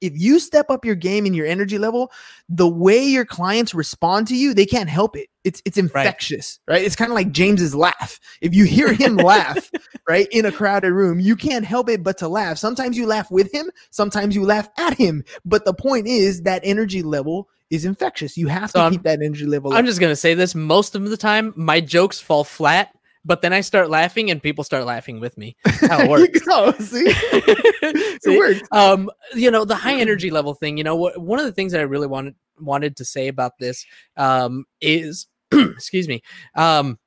If 0.00 0.12
you 0.16 0.38
step 0.38 0.70
up 0.70 0.84
your 0.84 0.94
game 0.94 1.26
and 1.26 1.36
your 1.36 1.46
energy 1.46 1.78
level, 1.78 2.10
the 2.48 2.68
way 2.68 3.04
your 3.04 3.24
clients 3.24 3.74
respond 3.74 4.28
to 4.28 4.36
you, 4.36 4.54
they 4.54 4.66
can't 4.66 4.88
help 4.88 5.16
it. 5.16 5.28
It's 5.44 5.60
it's 5.64 5.76
infectious, 5.78 6.58
right? 6.68 6.82
It's 6.82 6.96
kind 6.96 7.10
of 7.10 7.14
like 7.14 7.32
James's 7.32 7.74
laugh. 7.74 8.18
If 8.40 8.54
you 8.54 8.64
hear 8.64 8.92
him 8.92 9.16
laugh, 9.16 9.70
right, 10.08 10.26
in 10.30 10.44
a 10.46 10.52
crowded 10.52 10.92
room, 10.92 11.20
you 11.20 11.36
can't 11.36 11.64
help 11.64 11.88
it 11.88 12.02
but 12.02 12.18
to 12.18 12.28
laugh. 12.28 12.58
Sometimes 12.58 12.96
you 12.96 13.06
laugh 13.06 13.30
with 13.30 13.52
him, 13.52 13.70
sometimes 13.90 14.34
you 14.34 14.44
laugh 14.44 14.68
at 14.78 14.94
him. 14.96 15.24
But 15.44 15.64
the 15.64 15.74
point 15.74 16.06
is 16.06 16.42
that 16.42 16.60
energy 16.64 17.02
level 17.02 17.48
is 17.70 17.84
infectious. 17.84 18.36
You 18.36 18.48
have 18.48 18.70
So 18.70 18.78
to 18.80 18.82
I'm- 18.84 18.92
keep 18.92 19.02
that 19.04 19.20
energy 19.22 19.46
level. 19.46 19.72
I'm 19.72 19.80
up. 19.80 19.84
just 19.86 20.00
gonna 20.00 20.16
say 20.16 20.34
this: 20.34 20.54
most 20.54 20.94
of 20.94 21.08
the 21.08 21.16
time, 21.16 21.52
my 21.56 21.80
jokes 21.80 22.20
fall 22.20 22.44
flat, 22.44 22.94
but 23.24 23.42
then 23.42 23.52
I 23.52 23.60
start 23.60 23.90
laughing, 23.90 24.30
and 24.30 24.42
people 24.42 24.64
start 24.64 24.84
laughing 24.84 25.20
with 25.20 25.36
me. 25.36 25.56
How 25.64 26.00
it 26.02 26.08
works. 26.10 26.40
go, 26.40 26.72
see? 26.72 27.04
it 27.12 28.38
works. 28.38 28.66
um 28.72 29.10
you 29.34 29.50
know 29.50 29.64
the 29.64 29.74
high 29.74 29.98
energy 29.98 30.30
level 30.30 30.54
thing 30.54 30.76
you 30.76 30.84
know 30.84 30.96
what 30.96 31.18
one 31.18 31.38
of 31.38 31.44
the 31.44 31.52
things 31.52 31.72
that 31.72 31.80
i 31.80 31.84
really 31.84 32.06
wanted 32.06 32.34
wanted 32.58 32.96
to 32.96 33.04
say 33.04 33.28
about 33.28 33.52
this 33.58 33.84
um 34.16 34.64
is 34.80 35.26
excuse 35.52 36.08
me 36.08 36.22
um 36.56 36.98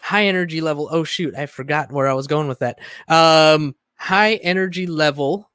high 0.00 0.26
energy 0.26 0.60
level 0.60 0.88
oh 0.90 1.04
shoot 1.04 1.34
i 1.36 1.46
forgot 1.46 1.90
where 1.92 2.06
i 2.06 2.12
was 2.12 2.26
going 2.26 2.48
with 2.48 2.58
that 2.60 2.78
um 3.08 3.74
high 3.96 4.34
energy 4.36 4.86
level 4.86 5.50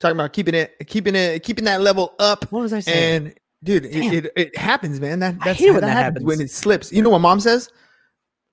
Talking 0.00 0.16
about 0.16 0.32
keeping 0.32 0.54
it, 0.54 0.74
keeping 0.86 1.14
it, 1.14 1.42
keeping 1.44 1.64
that 1.64 1.80
level 1.80 2.14
up. 2.18 2.50
what 2.52 2.60
was 2.60 2.72
i 2.72 2.80
saying 2.80 3.26
And 3.26 3.34
dude, 3.62 3.86
it, 3.86 4.24
it, 4.26 4.32
it 4.36 4.56
happens, 4.58 5.00
man. 5.00 5.18
That 5.20 5.38
that's 5.42 5.60
that 5.60 5.80
that 5.80 5.88
happens 5.88 6.24
when 6.26 6.40
it 6.40 6.50
slips. 6.50 6.92
You 6.92 7.00
know 7.02 7.10
what 7.10 7.20
mom 7.20 7.40
says? 7.40 7.70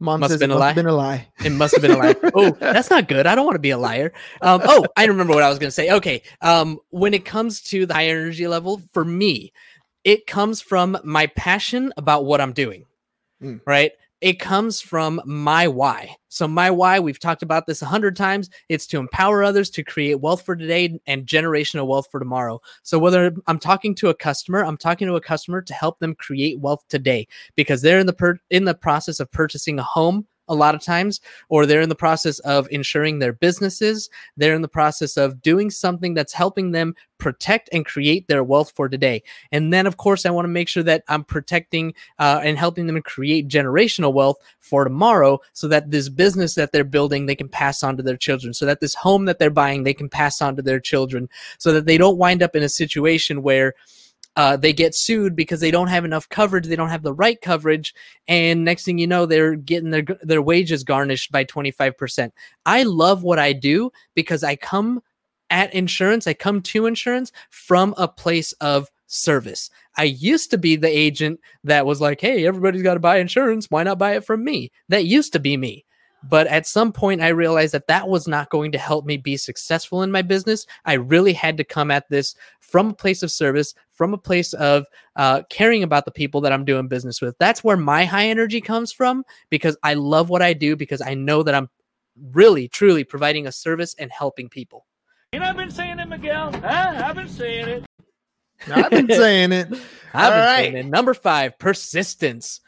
Mom 0.01 0.19
Must 0.19 0.31
have 0.31 0.39
been 0.39 0.49
it 0.51 0.55
a 0.55 0.57
must 0.57 0.61
lie. 0.69 0.73
been 0.73 0.87
a 0.87 0.93
lie. 0.93 1.27
it 1.45 1.51
must 1.51 1.75
have 1.75 1.81
been 1.83 1.91
a 1.91 1.97
lie 1.97 2.15
oh 2.35 2.51
that's 2.59 2.89
not 2.89 3.07
good 3.07 3.27
i 3.27 3.35
don't 3.35 3.45
want 3.45 3.55
to 3.55 3.59
be 3.59 3.69
a 3.69 3.77
liar 3.77 4.11
um 4.41 4.59
oh 4.65 4.85
i 4.97 5.05
remember 5.05 5.31
what 5.33 5.43
i 5.43 5.49
was 5.49 5.59
going 5.59 5.67
to 5.67 5.71
say 5.71 5.91
okay 5.91 6.23
um 6.41 6.79
when 6.89 7.13
it 7.13 7.23
comes 7.23 7.61
to 7.61 7.85
the 7.85 7.93
high 7.93 8.07
energy 8.07 8.47
level 8.47 8.81
for 8.93 9.05
me 9.05 9.53
it 10.03 10.25
comes 10.25 10.59
from 10.59 10.97
my 11.03 11.27
passion 11.27 11.93
about 11.97 12.25
what 12.25 12.41
i'm 12.41 12.51
doing 12.53 12.85
Mm. 13.41 13.61
right 13.65 13.91
it 14.21 14.39
comes 14.39 14.79
from 14.79 15.21
my 15.25 15.67
why. 15.67 16.15
So 16.29 16.47
my 16.47 16.71
why 16.71 16.99
we've 16.99 17.19
talked 17.19 17.43
about 17.43 17.65
this 17.65 17.81
a 17.81 17.85
hundred 17.85 18.15
times. 18.15 18.49
It's 18.69 18.87
to 18.87 18.99
empower 18.99 19.43
others 19.43 19.69
to 19.71 19.83
create 19.83 20.21
wealth 20.21 20.43
for 20.43 20.55
today 20.55 20.99
and 21.07 21.25
generational 21.25 21.87
wealth 21.87 22.07
for 22.09 22.19
tomorrow. 22.19 22.61
So 22.83 22.99
whether 22.99 23.33
i'm 23.47 23.59
talking 23.59 23.95
to 23.95 24.09
a 24.09 24.13
customer 24.13 24.63
i'm 24.63 24.77
talking 24.77 25.07
to 25.07 25.15
a 25.15 25.21
customer 25.21 25.61
to 25.61 25.73
help 25.73 25.99
them 25.99 26.15
create 26.15 26.59
wealth 26.59 26.83
today 26.89 27.27
because 27.55 27.81
they're 27.81 27.99
in 27.99 28.05
the 28.05 28.13
per- 28.13 28.39
in 28.49 28.65
the 28.65 28.73
process 28.73 29.19
of 29.19 29.31
purchasing 29.31 29.79
a 29.79 29.83
home 29.83 30.27
a 30.51 30.55
lot 30.55 30.75
of 30.75 30.81
times 30.81 31.21
or 31.49 31.65
they're 31.65 31.81
in 31.81 31.89
the 31.89 31.95
process 31.95 32.39
of 32.39 32.67
insuring 32.69 33.19
their 33.19 33.33
businesses 33.33 34.09
they're 34.37 34.53
in 34.53 34.61
the 34.61 34.67
process 34.67 35.17
of 35.17 35.41
doing 35.41 35.69
something 35.69 36.13
that's 36.13 36.33
helping 36.33 36.71
them 36.71 36.93
protect 37.17 37.69
and 37.71 37.85
create 37.85 38.27
their 38.27 38.43
wealth 38.43 38.71
for 38.75 38.89
today. 38.89 39.21
And 39.51 39.71
then 39.71 39.85
of 39.85 39.97
course 39.97 40.25
i 40.25 40.31
want 40.31 40.45
to 40.45 40.49
make 40.49 40.67
sure 40.67 40.83
that 40.83 41.03
i'm 41.07 41.23
protecting 41.23 41.93
uh, 42.19 42.41
and 42.43 42.57
helping 42.57 42.87
them 42.87 43.01
create 43.03 43.47
generational 43.47 44.11
wealth 44.11 44.37
for 44.59 44.83
tomorrow 44.83 45.39
so 45.53 45.67
that 45.67 45.91
this 45.91 46.09
business 46.09 46.55
that 46.55 46.71
they're 46.71 46.83
building 46.83 47.25
they 47.25 47.35
can 47.35 47.47
pass 47.47 47.83
on 47.83 47.95
to 47.97 48.03
their 48.03 48.17
children. 48.17 48.53
So 48.53 48.65
that 48.65 48.79
this 48.79 48.95
home 48.95 49.25
that 49.25 49.39
they're 49.39 49.49
buying 49.49 49.83
they 49.83 49.93
can 49.93 50.09
pass 50.09 50.41
on 50.41 50.55
to 50.55 50.61
their 50.61 50.79
children 50.79 51.29
so 51.59 51.71
that 51.73 51.85
they 51.85 51.97
don't 51.97 52.17
wind 52.17 52.41
up 52.41 52.55
in 52.55 52.63
a 52.63 52.69
situation 52.69 53.43
where 53.43 53.73
uh, 54.35 54.55
they 54.55 54.71
get 54.71 54.95
sued 54.95 55.35
because 55.35 55.59
they 55.59 55.71
don't 55.71 55.87
have 55.87 56.05
enough 56.05 56.29
coverage. 56.29 56.65
They 56.65 56.75
don't 56.75 56.89
have 56.89 57.03
the 57.03 57.13
right 57.13 57.39
coverage, 57.41 57.93
and 58.27 58.63
next 58.63 58.85
thing 58.85 58.97
you 58.97 59.07
know, 59.07 59.25
they're 59.25 59.55
getting 59.55 59.89
their 59.91 60.05
their 60.21 60.41
wages 60.41 60.83
garnished 60.83 61.31
by 61.31 61.43
twenty 61.43 61.71
five 61.71 61.97
percent. 61.97 62.33
I 62.65 62.83
love 62.83 63.23
what 63.23 63.39
I 63.39 63.53
do 63.53 63.91
because 64.15 64.43
I 64.43 64.55
come 64.55 65.01
at 65.49 65.73
insurance. 65.73 66.27
I 66.27 66.33
come 66.33 66.61
to 66.61 66.85
insurance 66.85 67.31
from 67.49 67.93
a 67.97 68.07
place 68.07 68.53
of 68.53 68.89
service. 69.07 69.69
I 69.97 70.03
used 70.03 70.49
to 70.51 70.57
be 70.57 70.77
the 70.77 70.87
agent 70.87 71.41
that 71.65 71.85
was 71.85 71.99
like, 71.99 72.21
"Hey, 72.21 72.47
everybody's 72.47 72.83
got 72.83 72.93
to 72.93 72.99
buy 73.01 73.17
insurance. 73.17 73.67
Why 73.69 73.83
not 73.83 73.99
buy 73.99 74.15
it 74.15 74.23
from 74.23 74.45
me?" 74.45 74.71
That 74.87 75.05
used 75.05 75.33
to 75.33 75.39
be 75.39 75.57
me. 75.57 75.83
But 76.23 76.47
at 76.47 76.67
some 76.67 76.91
point, 76.91 77.21
I 77.21 77.29
realized 77.29 77.73
that 77.73 77.87
that 77.87 78.07
was 78.07 78.27
not 78.27 78.49
going 78.49 78.71
to 78.73 78.77
help 78.77 79.05
me 79.05 79.17
be 79.17 79.37
successful 79.37 80.03
in 80.03 80.11
my 80.11 80.21
business. 80.21 80.67
I 80.85 80.93
really 80.93 81.33
had 81.33 81.57
to 81.57 81.63
come 81.63 81.89
at 81.89 82.09
this 82.09 82.35
from 82.59 82.89
a 82.89 82.93
place 82.93 83.23
of 83.23 83.31
service, 83.31 83.73
from 83.91 84.13
a 84.13 84.17
place 84.17 84.53
of 84.53 84.85
uh, 85.15 85.43
caring 85.49 85.83
about 85.83 86.05
the 86.05 86.11
people 86.11 86.39
that 86.41 86.51
I'm 86.51 86.65
doing 86.65 86.87
business 86.87 87.21
with. 87.21 87.37
That's 87.39 87.63
where 87.63 87.77
my 87.77 88.05
high 88.05 88.27
energy 88.27 88.61
comes 88.61 88.91
from 88.91 89.25
because 89.49 89.77
I 89.83 89.95
love 89.95 90.29
what 90.29 90.41
I 90.41 90.53
do 90.53 90.75
because 90.75 91.01
I 91.01 91.15
know 91.15 91.43
that 91.43 91.55
I'm 91.55 91.69
really, 92.33 92.67
truly 92.67 93.03
providing 93.03 93.47
a 93.47 93.51
service 93.51 93.95
and 93.97 94.11
helping 94.11 94.47
people. 94.47 94.85
And 95.33 95.43
I've 95.43 95.57
been 95.57 95.71
saying 95.71 95.99
it, 95.99 96.07
Miguel. 96.07 96.51
Huh? 96.53 97.01
I've 97.03 97.15
been 97.15 97.29
saying 97.29 97.67
it. 97.67 97.85
I've 98.71 98.91
been 98.91 99.09
saying 99.09 99.51
it. 99.53 99.67
I've 100.13 100.25
All 100.25 100.31
been 100.31 100.45
right. 100.45 100.55
saying 100.57 100.75
it. 100.75 100.85
Number 100.85 101.13
five, 101.13 101.57
persistence. 101.57 102.61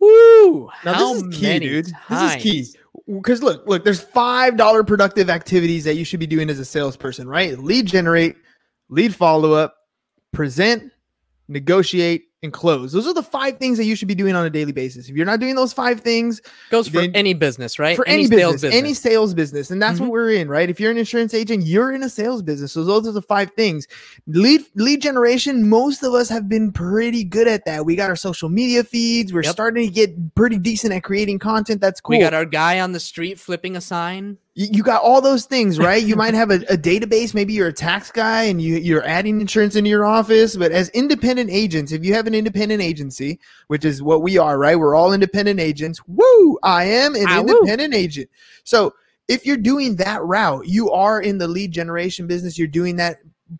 Woo! 0.00 0.70
Now 0.84 0.94
How 0.94 1.14
this 1.14 1.22
is 1.22 1.36
key, 1.36 1.42
many 1.42 1.66
dude. 1.66 1.92
This 2.08 2.22
is 2.22 2.42
key. 2.42 2.66
Because 3.06 3.42
look, 3.42 3.66
look, 3.66 3.84
there's 3.84 4.00
five 4.00 4.56
dollar 4.56 4.82
productive 4.82 5.30
activities 5.30 5.84
that 5.84 5.94
you 5.94 6.04
should 6.04 6.20
be 6.20 6.26
doing 6.26 6.50
as 6.50 6.58
a 6.58 6.64
salesperson, 6.64 7.28
right? 7.28 7.58
Lead 7.58 7.86
generate, 7.86 8.36
lead 8.88 9.14
follow 9.14 9.52
up, 9.52 9.76
present, 10.32 10.92
negotiate, 11.48 12.24
and 12.42 12.52
close. 12.52 12.92
Those 12.92 13.06
are 13.06 13.12
the 13.12 13.22
five 13.22 13.58
things 13.58 13.76
that 13.76 13.84
you 13.84 13.94
should 13.94 14.08
be 14.08 14.14
doing 14.14 14.34
on 14.34 14.46
a 14.46 14.50
daily 14.50 14.72
basis. 14.72 15.08
If 15.10 15.16
you're 15.16 15.26
not 15.26 15.40
doing 15.40 15.54
those 15.54 15.72
five 15.74 16.00
things, 16.00 16.40
Goes 16.70 16.88
for 16.88 17.02
Then- 17.02 17.10
any 17.14 17.34
business, 17.34 17.78
right? 17.78 17.94
for 17.96 18.06
any, 18.08 18.26
sales 18.26 18.54
business, 18.54 18.74
any 18.74 18.94
sales 18.94 19.34
business, 19.34 19.70
and 19.70 19.82
that's 19.82 19.98
Mhm. 19.98 20.02
what 20.02 20.10
we're 20.12 20.30
in, 20.30 20.48
right? 20.48 20.70
If 20.70 20.80
you're 20.80 20.90
an 20.90 20.96
insurance 20.96 21.34
agent, 21.34 21.66
you're 21.66 21.92
in 21.92 22.02
a 22.02 22.08
sales 22.08 22.40
business. 22.42 22.72
So 22.72 22.82
those 22.84 23.06
are 23.06 23.12
the 23.12 23.20
five 23.22 23.50
things. 23.56 23.86
Lead 24.26 24.62
lead 24.74 25.02
generation. 25.02 25.68
Most 25.68 26.02
of 26.02 26.14
us 26.14 26.28
have 26.30 26.48
been 26.48 26.72
pretty 26.72 27.24
good 27.24 27.46
at 27.48 27.66
that. 27.66 27.84
We 27.84 27.94
got 27.96 28.08
our 28.08 28.16
social 28.16 28.48
media 28.48 28.84
feeds. 28.84 29.32
We're 29.34 29.42
Yep. 29.42 29.52
starting 29.52 29.86
to 29.86 29.92
get 29.92 30.34
pretty 30.34 30.56
decent 30.58 30.94
at 30.94 31.02
creating 31.02 31.40
content. 31.40 31.80
That's 31.82 32.00
cool. 32.00 32.16
We 32.16 32.22
got 32.22 32.32
our 32.34 32.46
guy 32.46 32.80
on 32.80 32.92
the 32.92 33.00
street 33.00 33.38
flipping 33.38 33.76
a 33.76 33.80
sign. 33.82 34.38
You, 34.60 34.68
you 34.70 34.82
got 34.82 35.02
all 35.02 35.22
those 35.22 35.46
things, 35.46 35.78
right? 35.88 36.02
You 36.02 36.16
might 36.16 36.34
have 36.34 36.50
a, 36.50 36.56
a 36.68 36.76
database. 36.76 37.32
Maybe 37.32 37.54
you're 37.54 37.68
a 37.68 37.72
tax 37.72 38.10
guy 38.10 38.44
and 38.44 38.60
you, 38.60 38.76
you're 38.76 39.06
adding 39.06 39.40
insurance 39.40 39.74
into 39.74 39.88
your 39.88 40.04
office. 40.04 40.54
But 40.54 40.70
as 40.70 40.90
independent 40.90 41.50
agents, 41.50 41.92
if 41.92 42.04
you 42.04 42.12
have 42.14 42.26
an 42.26 42.34
independent 42.34 42.82
agency, 42.82 43.40
which 43.68 43.84
is 43.84 44.02
what 44.02 44.22
we 44.22 44.36
are, 44.36 44.58
right? 44.58 44.78
We're 44.78 44.94
all 44.94 45.12
independent 45.12 45.60
agents. 45.60 46.00
Woo! 46.06 46.58
I 46.62 46.84
am 46.84 47.14
an 47.14 47.24
woo. 47.46 47.54
independent 47.54 47.94
agent. 47.94 48.28
So 48.64 48.92
if 49.28 49.46
you're 49.46 49.56
doing 49.56 49.96
that 49.96 50.22
route, 50.22 50.66
you 50.66 50.90
are 50.90 51.22
in 51.22 51.38
the 51.38 51.48
lead 51.48 51.72
generation 51.72 52.26
business. 52.26 52.58
You're 52.58 52.68
doing 52.68 52.96
that 52.96 53.18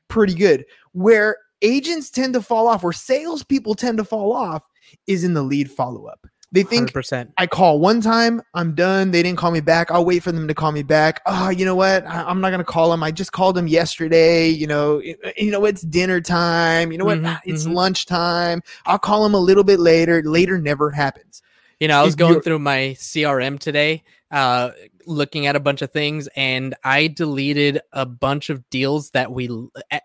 pretty 0.09 0.35
good. 0.35 0.67
Where 0.93 1.37
agents 1.63 2.11
tend 2.11 2.35
to 2.35 2.43
fall 2.43 2.67
off, 2.67 2.83
where 2.83 2.93
salespeople 2.93 3.75
tend 3.75 3.99
to 3.99 4.05
fall 4.05 4.33
off, 4.33 4.65
is 5.07 5.25
in 5.25 5.35
the 5.35 5.43
lead 5.43 5.71
follow 5.71 6.07
up. 6.07 6.27
They 6.53 6.65
think 6.65 6.91
100%. 6.91 7.33
I 7.39 7.47
call 7.47 7.79
one 7.79 8.01
time, 8.01 8.43
I'm 8.55 8.75
done. 8.75 9.13
They 9.13 9.23
didn't 9.23 9.39
call 9.39 9.53
me 9.53 9.61
back. 9.61 9.91
I'll 9.91 10.05
wait 10.05 10.23
for 10.25 10.33
them 10.33 10.49
to 10.49 10.55
call 10.55 10.73
me 10.73 10.83
back. 10.83 11.21
Oh, 11.27 11.49
you 11.49 11.65
know 11.65 11.77
what? 11.77 12.05
I, 12.07 12.29
am 12.29 12.41
not 12.41 12.51
gonna 12.51 12.65
call 12.65 12.91
them. 12.91 13.05
I 13.05 13.13
just 13.13 13.31
called 13.31 13.55
them 13.55 13.69
yesterday. 13.69 14.49
You 14.49 14.67
know, 14.67 14.99
it- 14.99 15.21
you 15.37 15.53
know 15.53 15.65
it's 15.65 15.83
dinner 15.83 16.21
time. 16.21 16.91
You 16.91 16.99
know 16.99 17.05
what? 17.05 17.19
Mhm, 17.19 17.27
Ah, 17.29 17.41
it's 17.45 17.67
mhm. 17.67 17.75
lunchtime. 17.75 18.63
I'll 18.87 18.99
call 18.99 19.23
them 19.23 19.35
a 19.35 19.39
little 19.39 19.63
bit 19.63 19.79
later. 19.79 20.23
Later 20.25 20.59
never 20.59 20.91
happens. 20.91 21.41
You 21.79 21.87
know, 21.89 22.01
I 22.01 22.03
was 22.03 22.15
If 22.15 22.19
going 22.19 22.41
through 22.41 22.59
my 22.59 22.95
CRM 22.99 23.59
today, 23.59 24.03
uh, 24.33 24.71
looking 25.07 25.47
at 25.47 25.57
a 25.57 25.61
bunch 25.61 25.83
of 25.83 25.91
things 25.93 26.29
and 26.37 26.75
I 26.85 27.07
deleted 27.09 27.81
a 27.93 28.05
bunch 28.07 28.51
of 28.51 28.69
deals 28.71 29.11
that 29.11 29.33
we 29.33 29.49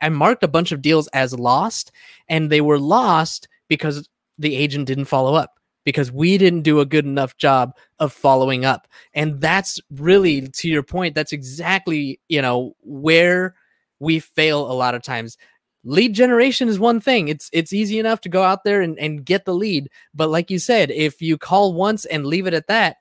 I 0.01 0.09
marked 0.09 0.43
a 0.43 0.47
bunch 0.47 0.71
of 0.71 0.81
deals 0.81 1.07
as 1.07 1.37
lost 1.37 1.91
and 2.29 2.49
they 2.51 2.61
were 2.61 2.79
lost 2.79 3.47
because 3.67 4.07
the 4.39 4.55
agent 4.55 4.87
didn't 4.87 5.05
follow 5.05 5.35
up 5.35 5.59
because 5.85 6.11
we 6.11 6.37
didn't 6.37 6.63
do 6.63 6.81
a 6.81 6.85
good 6.85 7.05
enough 7.05 7.37
job 7.37 7.73
of 7.99 8.11
following 8.11 8.65
up. 8.65 8.87
And 9.13 9.39
that's 9.39 9.79
really 9.91 10.41
to 10.41 10.67
your 10.67 10.83
point 10.83 11.15
that's 11.15 11.31
exactly, 11.31 12.19
you 12.27 12.41
know, 12.41 12.75
where 12.81 13.55
we 13.99 14.19
fail 14.19 14.69
a 14.69 14.73
lot 14.73 14.95
of 14.95 15.03
times. 15.03 15.37
Lead 15.85 16.13
generation 16.13 16.67
is 16.67 16.79
one 16.79 16.99
thing. 16.99 17.27
It's 17.27 17.49
it's 17.53 17.71
easy 17.71 17.99
enough 17.99 18.19
to 18.21 18.29
go 18.29 18.43
out 18.43 18.63
there 18.63 18.81
and, 18.81 18.97
and 18.97 19.23
get 19.23 19.45
the 19.45 19.53
lead. 19.53 19.89
But 20.15 20.29
like 20.31 20.49
you 20.49 20.57
said, 20.57 20.89
if 20.89 21.21
you 21.21 21.37
call 21.37 21.73
once 21.73 22.05
and 22.05 22.25
leave 22.25 22.47
it 22.47 22.55
at 22.55 22.67
that, 22.67 22.97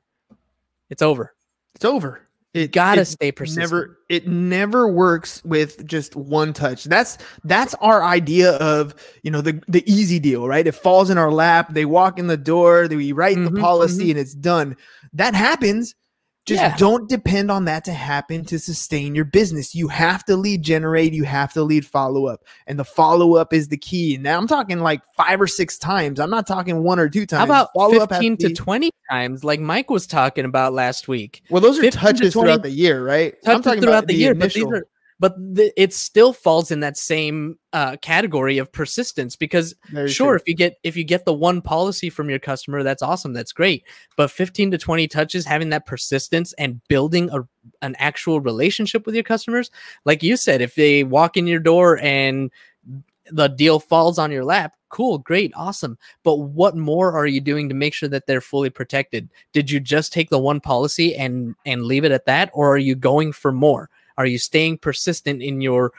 it's 0.91 1.03
over. 1.03 1.35
It's 1.75 1.85
over. 1.87 2.21
It 2.55 2.71
Gotta 2.71 3.01
it 3.01 3.07
stay 3.07 3.33
persistent. 3.33 3.65
Never, 3.65 3.99
it 4.09 4.29
never 4.29 4.87
works 4.87 5.43
with 5.45 5.85
just 5.85 6.15
one 6.15 6.53
touch. 6.53 6.85
That's 6.85 7.19
that's 7.43 7.75
our 7.81 8.05
idea 8.05 8.53
of 8.53 8.95
you 9.25 9.33
know 9.33 9.41
the 9.41 9.61
the 9.67 9.83
easy 9.93 10.21
deal, 10.21 10.47
right? 10.47 10.65
It 10.65 10.77
falls 10.77 11.11
in 11.11 11.19
our 11.19 11.33
lap. 11.33 11.75
They 11.75 11.85
walk 11.85 12.17
in 12.17 12.29
the 12.29 12.37
door. 12.37 12.87
They, 12.87 12.95
we 12.95 13.11
write 13.11 13.37
Mhm, 13.39 13.53
the 13.55 13.61
policy, 13.61 14.11
and 14.13 14.21
it's 14.21 14.35
done. 14.35 14.77
That 15.13 15.35
happens. 15.35 15.97
Just 16.47 16.61
Yeah. 16.61 16.77
don't 16.77 17.09
depend 17.09 17.51
on 17.51 17.65
that 17.65 17.85
to 17.87 17.93
happen 17.93 18.45
to 18.47 18.59
sustain 18.59 19.15
your 19.15 19.25
business. 19.25 19.75
You 19.75 19.89
have 19.89 20.25
to 20.27 20.37
lead 20.37 20.63
generate. 20.63 21.15
You 21.15 21.25
have 21.25 21.55
to 21.55 21.63
lead 21.63 21.87
follow 21.87 22.27
up, 22.27 22.45
and 22.67 22.79
the 22.79 22.85
follow 22.85 23.37
up 23.37 23.55
is 23.55 23.69
the 23.69 23.79
key. 23.79 24.15
And 24.17 24.25
now 24.25 24.37
I'm 24.37 24.47
talking 24.47 24.81
like 24.81 25.01
five 25.17 25.41
or 25.41 25.47
six 25.47 25.79
times. 25.79 26.21
I'm 26.21 26.29
not 26.29 26.47
talking 26.47 26.83
one 26.83 26.99
or 26.99 27.09
two 27.09 27.25
times. 27.25 27.39
How 27.39 27.45
about 27.45 27.69
Follow-up 27.75 28.11
15 28.11 28.37
to 28.39 28.49
be- 28.49 28.55
20 28.55 28.91
times, 29.11 29.43
like 29.43 29.59
Mike 29.61 29.89
was 29.89 30.07
talking 30.07 30.45
about 30.45 30.75
last 30.75 31.09
week? 31.09 31.43
Well, 31.49 31.63
those 31.63 31.79
are 31.79 31.83
15 31.83 31.91
to 31.93 31.99
touches 31.99 32.33
20 32.35 32.47
throughout 32.47 32.63
the 32.63 32.71
year, 32.71 33.03
right? 33.03 33.33
Touches 33.43 33.57
I'm 33.57 33.63
talking 33.63 33.81
throughout 33.83 34.07
the, 34.07 34.15
year, 34.15 34.35
but 34.35 34.53
these 34.53 34.65
are, 34.67 34.87
but 35.21 35.37
the, 35.37 35.73
it 35.81 35.93
still 35.95 36.33
falls 36.33 36.71
in 36.71 36.81
that 36.81 36.97
same 36.97 37.59
uh, 37.73 37.97
category 37.99 38.59
of 38.59 38.73
persistence 38.73 39.37
because 39.37 39.75
Very 39.91 40.11
sure, 40.11 40.33
true. 40.33 40.37
if 40.37 40.43
you 40.47 40.55
get 40.55 40.77
if 40.83 40.97
you 40.97 41.05
get 41.05 41.25
the 41.25 41.33
one 41.33 41.63
policy 41.63 42.11
from 42.11 42.29
your 42.29 42.39
customer, 42.39 42.83
that's 42.83 43.03
awesome, 43.03 43.33
that's 43.33 43.53
great. 43.53 43.85
But 44.17 44.31
15 44.31 44.73
to 44.73 44.79
20 44.79 45.07
touches, 45.09 45.47
having 45.47 45.71
that 45.71 45.87
persistence 45.87 46.53
and 46.55 46.81
building 46.89 47.31
a 47.31 47.47
an 47.81 47.95
actual 47.99 48.41
relationship 48.41 49.07
with 49.07 49.15
your 49.15 49.25
customers, 49.25 49.71
like 50.05 50.23
you 50.23 50.37
said, 50.37 50.61
if 50.61 50.75
they 50.75 51.05
walk 51.05 51.37
in 51.37 51.47
your 51.47 51.61
door 51.61 51.99
and 52.01 52.51
the 53.31 53.49
deal 53.49 53.81
falls 53.81 54.19
on 54.19 54.31
your 54.31 54.45
lap, 54.45 54.75
cool, 54.91 55.19
great, 55.19 55.53
awesome. 55.57 55.97
But 56.25 56.37
what 56.37 56.77
more 56.77 57.13
are 57.13 57.27
you 57.27 57.41
doing 57.41 57.69
to 57.69 57.75
make 57.75 57.95
sure 57.95 58.09
that 58.11 58.27
they're 58.27 58.41
fully 58.41 58.69
protected? 58.69 59.31
Did 59.53 59.71
you 59.71 59.81
just 59.81 60.13
take 60.13 60.29
the 60.29 60.39
one 60.39 60.61
policy 60.61 61.15
and 61.15 61.55
and 61.65 61.85
leave 61.85 62.05
it 62.05 62.13
at 62.13 62.27
that, 62.27 62.51
or 62.53 62.75
are 62.75 62.79
you 62.79 62.95
going 62.95 63.33
for 63.33 63.53
more? 63.53 63.89
Are 64.17 64.27
you 64.27 64.39
staying 64.39 64.79
persistent 64.79 65.43
in 65.43 65.61
your 65.61 65.93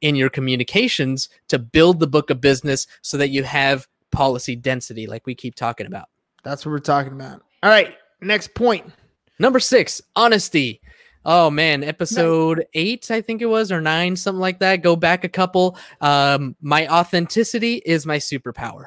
in 0.00 0.16
your 0.16 0.30
communications 0.30 1.28
to 1.48 1.58
build 1.58 2.00
the 2.00 2.06
book 2.06 2.30
of 2.30 2.40
business 2.40 2.86
so 3.02 3.18
that 3.18 3.28
you 3.28 3.42
have 3.42 3.86
policy 4.10 4.56
density, 4.56 5.06
like 5.06 5.26
we 5.26 5.34
keep 5.34 5.54
talking 5.54 5.86
about? 5.86 6.08
That's 6.42 6.64
what 6.64 6.72
we're 6.72 6.78
talking 6.78 7.12
about. 7.12 7.42
All 7.62 7.70
right, 7.70 7.94
next 8.20 8.54
point. 8.54 8.90
Number 9.38 9.60
six, 9.60 10.00
honesty. 10.16 10.80
Oh 11.24 11.50
man, 11.50 11.84
episode 11.84 12.66
eight, 12.72 13.10
I 13.10 13.20
think 13.20 13.42
it 13.42 13.46
was, 13.46 13.70
or 13.70 13.82
nine, 13.82 14.16
something 14.16 14.40
like 14.40 14.60
that. 14.60 14.76
Go 14.76 14.96
back 14.96 15.22
a 15.24 15.28
couple. 15.28 15.76
Um, 16.00 16.56
my 16.62 16.88
authenticity 16.88 17.82
is 17.84 18.06
my 18.06 18.16
superpower. 18.16 18.86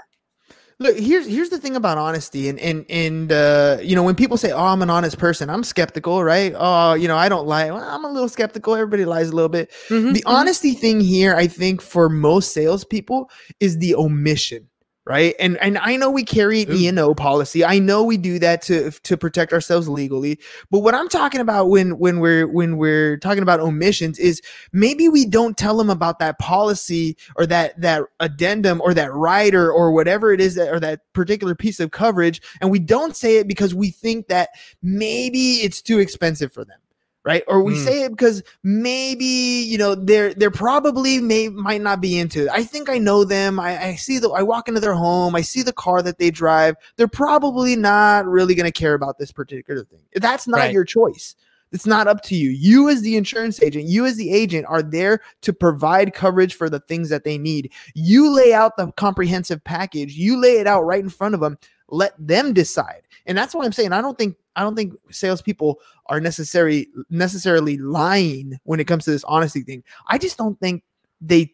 Look, 0.83 0.97
here's 0.97 1.25
here's 1.25 1.47
the 1.49 1.59
thing 1.59 1.77
about 1.77 1.97
honesty, 1.97 2.49
and 2.49 2.59
and 2.59 2.85
and 2.89 3.31
uh, 3.31 3.77
you 3.81 3.95
know 3.95 4.03
when 4.03 4.15
people 4.15 4.35
say, 4.35 4.51
"Oh, 4.51 4.65
I'm 4.65 4.81
an 4.81 4.89
honest 4.89 5.17
person," 5.17 5.49
I'm 5.49 5.63
skeptical, 5.63 6.21
right? 6.25 6.53
Oh, 6.57 6.93
you 6.93 7.07
know, 7.07 7.15
I 7.15 7.29
don't 7.29 7.47
lie. 7.47 7.71
Well, 7.71 7.81
I'm 7.81 8.03
a 8.03 8.11
little 8.11 8.27
skeptical. 8.27 8.75
Everybody 8.75 9.05
lies 9.05 9.29
a 9.29 9.33
little 9.33 9.47
bit. 9.47 9.71
Mhm, 9.89 10.11
The 10.13 10.23
mhm. 10.23 10.23
honesty 10.25 10.73
thing 10.73 10.99
here, 10.99 11.35
I 11.35 11.47
think, 11.47 11.81
for 11.81 12.09
most 12.09 12.51
salespeople, 12.53 13.29
is 13.61 13.77
the 13.77 13.95
omission, 13.95 14.67
right? 15.05 15.35
And 15.39 15.57
and 15.57 15.77
I 15.77 15.97
know 15.97 16.09
we 16.09 16.23
carry 16.23 16.63
an 16.63 16.71
Ooh. 16.71 16.75
E 16.75 16.87
and 16.87 16.99
O 16.99 17.13
policy. 17.13 17.65
I 17.65 17.79
know 17.79 18.03
we 18.03 18.17
do 18.17 18.39
that 18.39 18.61
to 18.63 18.91
to 18.91 19.17
protect 19.17 19.51
ourselves 19.51 19.89
legally. 19.89 20.39
But 20.71 20.79
what 20.79 20.95
I'm 20.95 21.09
talking 21.09 21.41
about 21.41 21.69
when 21.69 21.97
when 21.99 22.19
we're 22.19 22.47
when 22.47 22.77
we're 22.77 23.17
talking 23.17 23.43
about 23.43 23.59
omissions 23.59 24.17
is 24.19 24.41
maybe 24.71 25.09
we 25.09 25.25
don't 25.25 25.57
tell 25.57 25.77
them 25.77 25.89
about 25.89 26.19
that 26.19 26.39
policy 26.39 27.17
or 27.35 27.45
that 27.47 27.79
that 27.81 28.03
addendum 28.19 28.81
or 28.81 28.93
that 28.93 29.13
rider 29.13 29.71
or 29.71 29.91
whatever 29.91 30.31
it 30.31 30.39
is 30.39 30.55
that 30.55 30.73
or 30.73 30.79
that 30.79 31.01
particular 31.13 31.55
piece 31.55 31.79
of 31.79 31.91
coverage, 31.91 32.41
and 32.61 32.71
we 32.71 32.79
don't 32.79 33.15
say 33.15 33.37
it 33.37 33.47
because 33.47 33.75
we 33.75 33.89
think 33.89 34.27
that 34.27 34.49
maybe 34.81 35.55
it's 35.55 35.81
too 35.81 35.99
expensive 35.99 36.53
for 36.53 36.63
them 36.63 36.77
right? 37.25 37.43
Or 37.47 37.61
we 37.63 37.73
Mm. 37.75 37.83
say 37.85 38.03
it 38.03 38.09
because 38.11 38.43
maybe 38.63 39.25
you 39.25 39.77
know 39.77 39.95
they're 39.95 40.33
they're 40.33 40.51
probably 40.51 41.19
may 41.19 41.49
might 41.49 41.81
not 41.81 42.01
be 42.01 42.17
into 42.19 42.43
it. 42.43 42.49
I 42.51 42.63
think 42.63 42.89
i 42.89 42.97
know 42.97 43.23
them. 43.23 43.59
I, 43.59 43.81
I 43.89 43.95
see 43.95 44.19
the 44.19 44.29
i 44.29 44.41
walk 44.41 44.67
into 44.67 44.79
their 44.79 44.93
home. 44.95 45.35
I 45.35 45.41
see 45.41 45.61
the 45.63 45.73
car 45.73 46.01
that 46.01 46.17
they 46.17 46.31
drive. 46.31 46.75
They're 46.97 47.07
probably 47.07 47.75
not 47.75 48.25
really 48.25 48.55
going 48.55 48.71
to 48.71 48.77
care 48.79 48.93
about 48.93 49.17
this 49.17 49.31
particular 49.31 49.83
thing. 49.85 50.01
That's 50.15 50.47
not 50.47 50.57
Right. 50.57 50.71
your 50.73 50.83
choice. 50.85 51.35
It's 51.71 51.87
not 51.87 52.07
up 52.07 52.21
to 52.25 52.35
you. 52.35 52.51
You 52.51 52.87
as 52.89 53.01
the 53.01 53.17
insurance 53.17 53.59
agent 53.63 53.85
you 53.85 54.05
as 54.05 54.15
the 54.15 54.31
agent 54.31 54.65
are 54.69 54.83
there 54.83 55.21
to 55.41 55.51
provide 55.53 56.13
coverage 56.13 56.53
for 56.53 56.69
the 56.69 56.79
things 56.81 57.09
that 57.09 57.23
they 57.23 57.37
need. 57.39 57.71
You 57.95 58.29
lay 58.29 58.53
out 58.53 58.77
the 58.77 58.91
comprehensive 58.91 59.63
package. 59.63 60.13
You 60.13 60.39
lay 60.39 60.57
it 60.59 60.67
out 60.67 60.83
right 60.83 61.01
in 61.03 61.09
front 61.09 61.33
of 61.33 61.41
them 61.41 61.57
let 61.89 62.13
them 62.17 62.53
decide 62.53 63.01
and 63.25 63.37
that's 63.37 63.53
why 63.53 63.65
i'm 63.65 63.71
saying 63.71 63.91
i 63.93 64.01
don't 64.01 64.17
think 64.17 64.35
i 64.55 64.61
don't 64.61 64.75
think 64.75 64.93
salespeople 65.11 65.79
are 66.07 66.19
necessary 66.19 66.87
necessarily 67.09 67.77
lying 67.77 68.57
when 68.63 68.79
it 68.79 68.85
comes 68.85 69.05
to 69.05 69.11
this 69.11 69.23
honesty 69.23 69.61
thing. 69.61 69.83
I 70.07 70.17
just 70.17 70.37
don't 70.37 70.59
think 70.59 70.83
they 71.21 71.51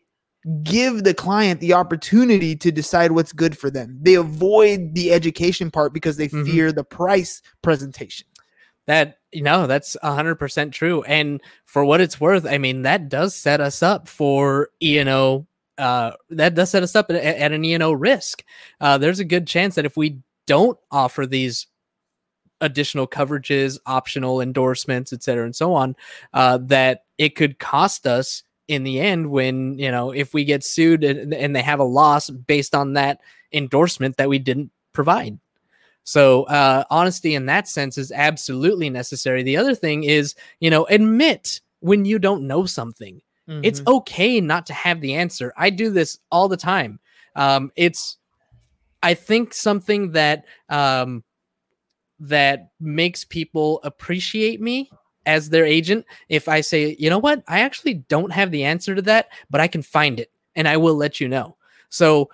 give 0.64 1.04
the 1.04 1.14
client 1.14 1.60
the 1.60 1.74
opportunity 1.74 2.56
to 2.56 2.72
decide 2.72 3.12
what's 3.12 3.32
good 3.34 3.58
for 3.58 3.70
them. 3.70 3.98
They 4.02 4.16
avoid 4.16 4.96
the 4.96 5.12
education 5.12 5.70
part 5.70 5.94
because 5.94 6.18
they 6.18 6.30
Mhm. 6.30 6.46
fear 6.46 6.72
the 6.72 6.84
price 6.84 7.42
presentation. 7.62 8.26
That 8.88 9.18
you 9.32 9.44
know, 9.44 9.68
that's 9.68 9.96
hundred 10.02 10.36
percent 10.36 10.74
true. 10.74 11.04
And 11.04 11.40
for 11.66 11.86
what 11.86 12.02
it's 12.02 12.20
worth, 12.20 12.48
I 12.48 12.58
mean, 12.58 12.82
that 12.82 13.10
does 13.10 13.36
set 13.36 13.62
us 13.62 13.84
up 13.84 14.08
for 14.08 14.70
and 14.82 15.10
O. 15.10 15.46
Uh, 15.80 16.12
that 16.30 16.56
does 16.56 16.70
set 16.70 16.84
us 16.84 16.96
up 16.96 17.10
at, 17.10 17.16
at 17.16 17.52
an 17.52 17.64
E 17.64 17.74
and 17.74 17.82
O 17.82 17.92
risk. 17.94 18.44
Uh, 18.82 18.98
there's 18.98 19.20
a 19.20 19.26
good 19.26 19.48
chance 19.48 19.76
that 19.76 19.86
if 19.86 19.96
we 19.96 20.20
don't 20.46 20.78
offer 20.92 21.26
these 21.26 21.68
additional 22.62 23.08
coverages, 23.08 23.80
optional 23.86 24.42
endorsements, 24.42 25.14
et 25.14 25.24
cetera, 25.24 25.46
and 25.46 25.56
so 25.56 25.74
on, 25.74 25.96
uh, 26.34 26.60
that 26.64 27.06
it 27.18 27.36
could 27.36 27.58
cost 27.58 28.06
us 28.06 28.44
in 28.68 28.84
the 28.84 29.00
end 29.00 29.32
when 29.32 29.80
you 29.80 29.90
know 29.90 30.12
if 30.12 30.34
we 30.34 30.44
get 30.44 30.64
sued 30.64 31.04
and, 31.04 31.34
and 31.34 31.56
they 31.56 31.62
have 31.62 31.80
a 31.80 31.84
loss 31.84 32.30
based 32.30 32.76
on 32.76 32.94
that 32.94 33.20
endorsement 33.54 34.18
that 34.18 34.30
we 34.30 34.38
didn't 34.38 34.72
provide. 34.94 35.40
So 36.04 36.44
uh, 36.44 36.84
honesty 36.90 37.36
in 37.36 37.46
that 37.48 37.68
sense 37.68 37.98
is 37.98 38.12
absolutely 38.12 38.90
necessary. 38.90 39.44
The 39.44 39.58
other 39.58 39.76
thing 39.76 40.04
is, 40.04 40.36
you 40.60 40.70
know, 40.70 40.86
admit 40.86 41.62
when 41.80 42.06
you 42.06 42.20
don't 42.20 42.48
know 42.48 42.66
something. 42.66 43.22
It's 43.64 43.82
Mhm. 43.82 43.88
okay 43.88 44.42
not 44.42 44.66
to 44.68 44.74
have 44.74 45.02
the 45.02 45.16
answer. 45.16 45.54
I 45.58 45.70
do 45.70 45.90
this 45.90 46.20
all 46.32 46.48
the 46.48 46.58
time. 46.58 47.00
Um, 47.36 47.72
it's, 47.76 48.18
I 49.04 49.14
think 49.14 49.54
something 49.54 50.12
that 50.12 50.46
um, 50.70 51.24
that 52.20 52.70
makes 52.80 53.24
people 53.24 53.80
appreciate 53.84 54.60
me 54.62 54.90
as 55.26 55.50
their 55.50 55.66
agent. 55.66 56.06
If 56.28 56.48
I 56.48 56.62
say, 56.62 56.96
you 57.00 57.10
know 57.10 57.20
what, 57.20 57.44
I 57.48 57.62
actually 57.62 57.96
don't 57.96 58.32
have 58.32 58.52
the 58.52 58.64
answer 58.64 58.96
to 58.96 59.02
that, 59.04 59.30
but 59.50 59.62
I 59.62 59.68
can 59.68 59.82
find 59.82 60.20
it, 60.20 60.32
and 60.56 60.68
I 60.68 60.78
will 60.78 60.96
let 60.96 61.20
you 61.20 61.28
know. 61.28 61.56
So 61.90 62.30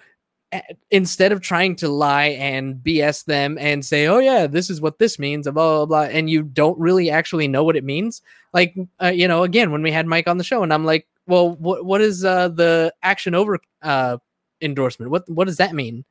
instead 0.91 1.31
of 1.31 1.41
trying 1.41 1.75
to 1.77 1.89
lie 1.89 2.27
and 2.27 2.75
BS 2.75 3.25
them 3.25 3.57
and 3.59 3.85
say, 3.85 4.07
"Oh 4.07 4.19
yeah, 4.19 4.47
this 4.47 4.69
is 4.69 4.81
what 4.81 4.99
this 4.99 5.19
means," 5.19 5.45
blah 5.45 5.53
blah 5.53 5.85
blah, 5.85 6.03
and 6.03 6.29
you 6.29 6.43
don't 6.43 6.77
really 6.79 7.09
actually 7.09 7.47
know 7.47 7.63
what 7.63 7.75
it 7.75 7.83
means, 7.83 8.21
like 8.53 8.75
uh, 9.01 9.07
you 9.07 9.27
know, 9.27 9.43
again, 9.43 9.71
when 9.71 9.81
we 9.81 9.91
had 9.91 10.07
Mike 10.07 10.27
on 10.27 10.37
the 10.37 10.43
show, 10.43 10.63
and 10.63 10.73
I'm 10.73 10.85
like, 10.85 11.07
"Well, 11.27 11.55
what 11.55 11.85
what 11.85 12.01
is 12.01 12.23
uh, 12.25 12.49
the 12.49 12.93
action 13.03 13.35
over 13.35 13.59
uh, 13.81 14.17
endorsement? 14.61 15.11
What 15.11 15.29
what 15.29 15.45
does 15.45 15.57
that 15.57 15.73
mean?" 15.73 16.05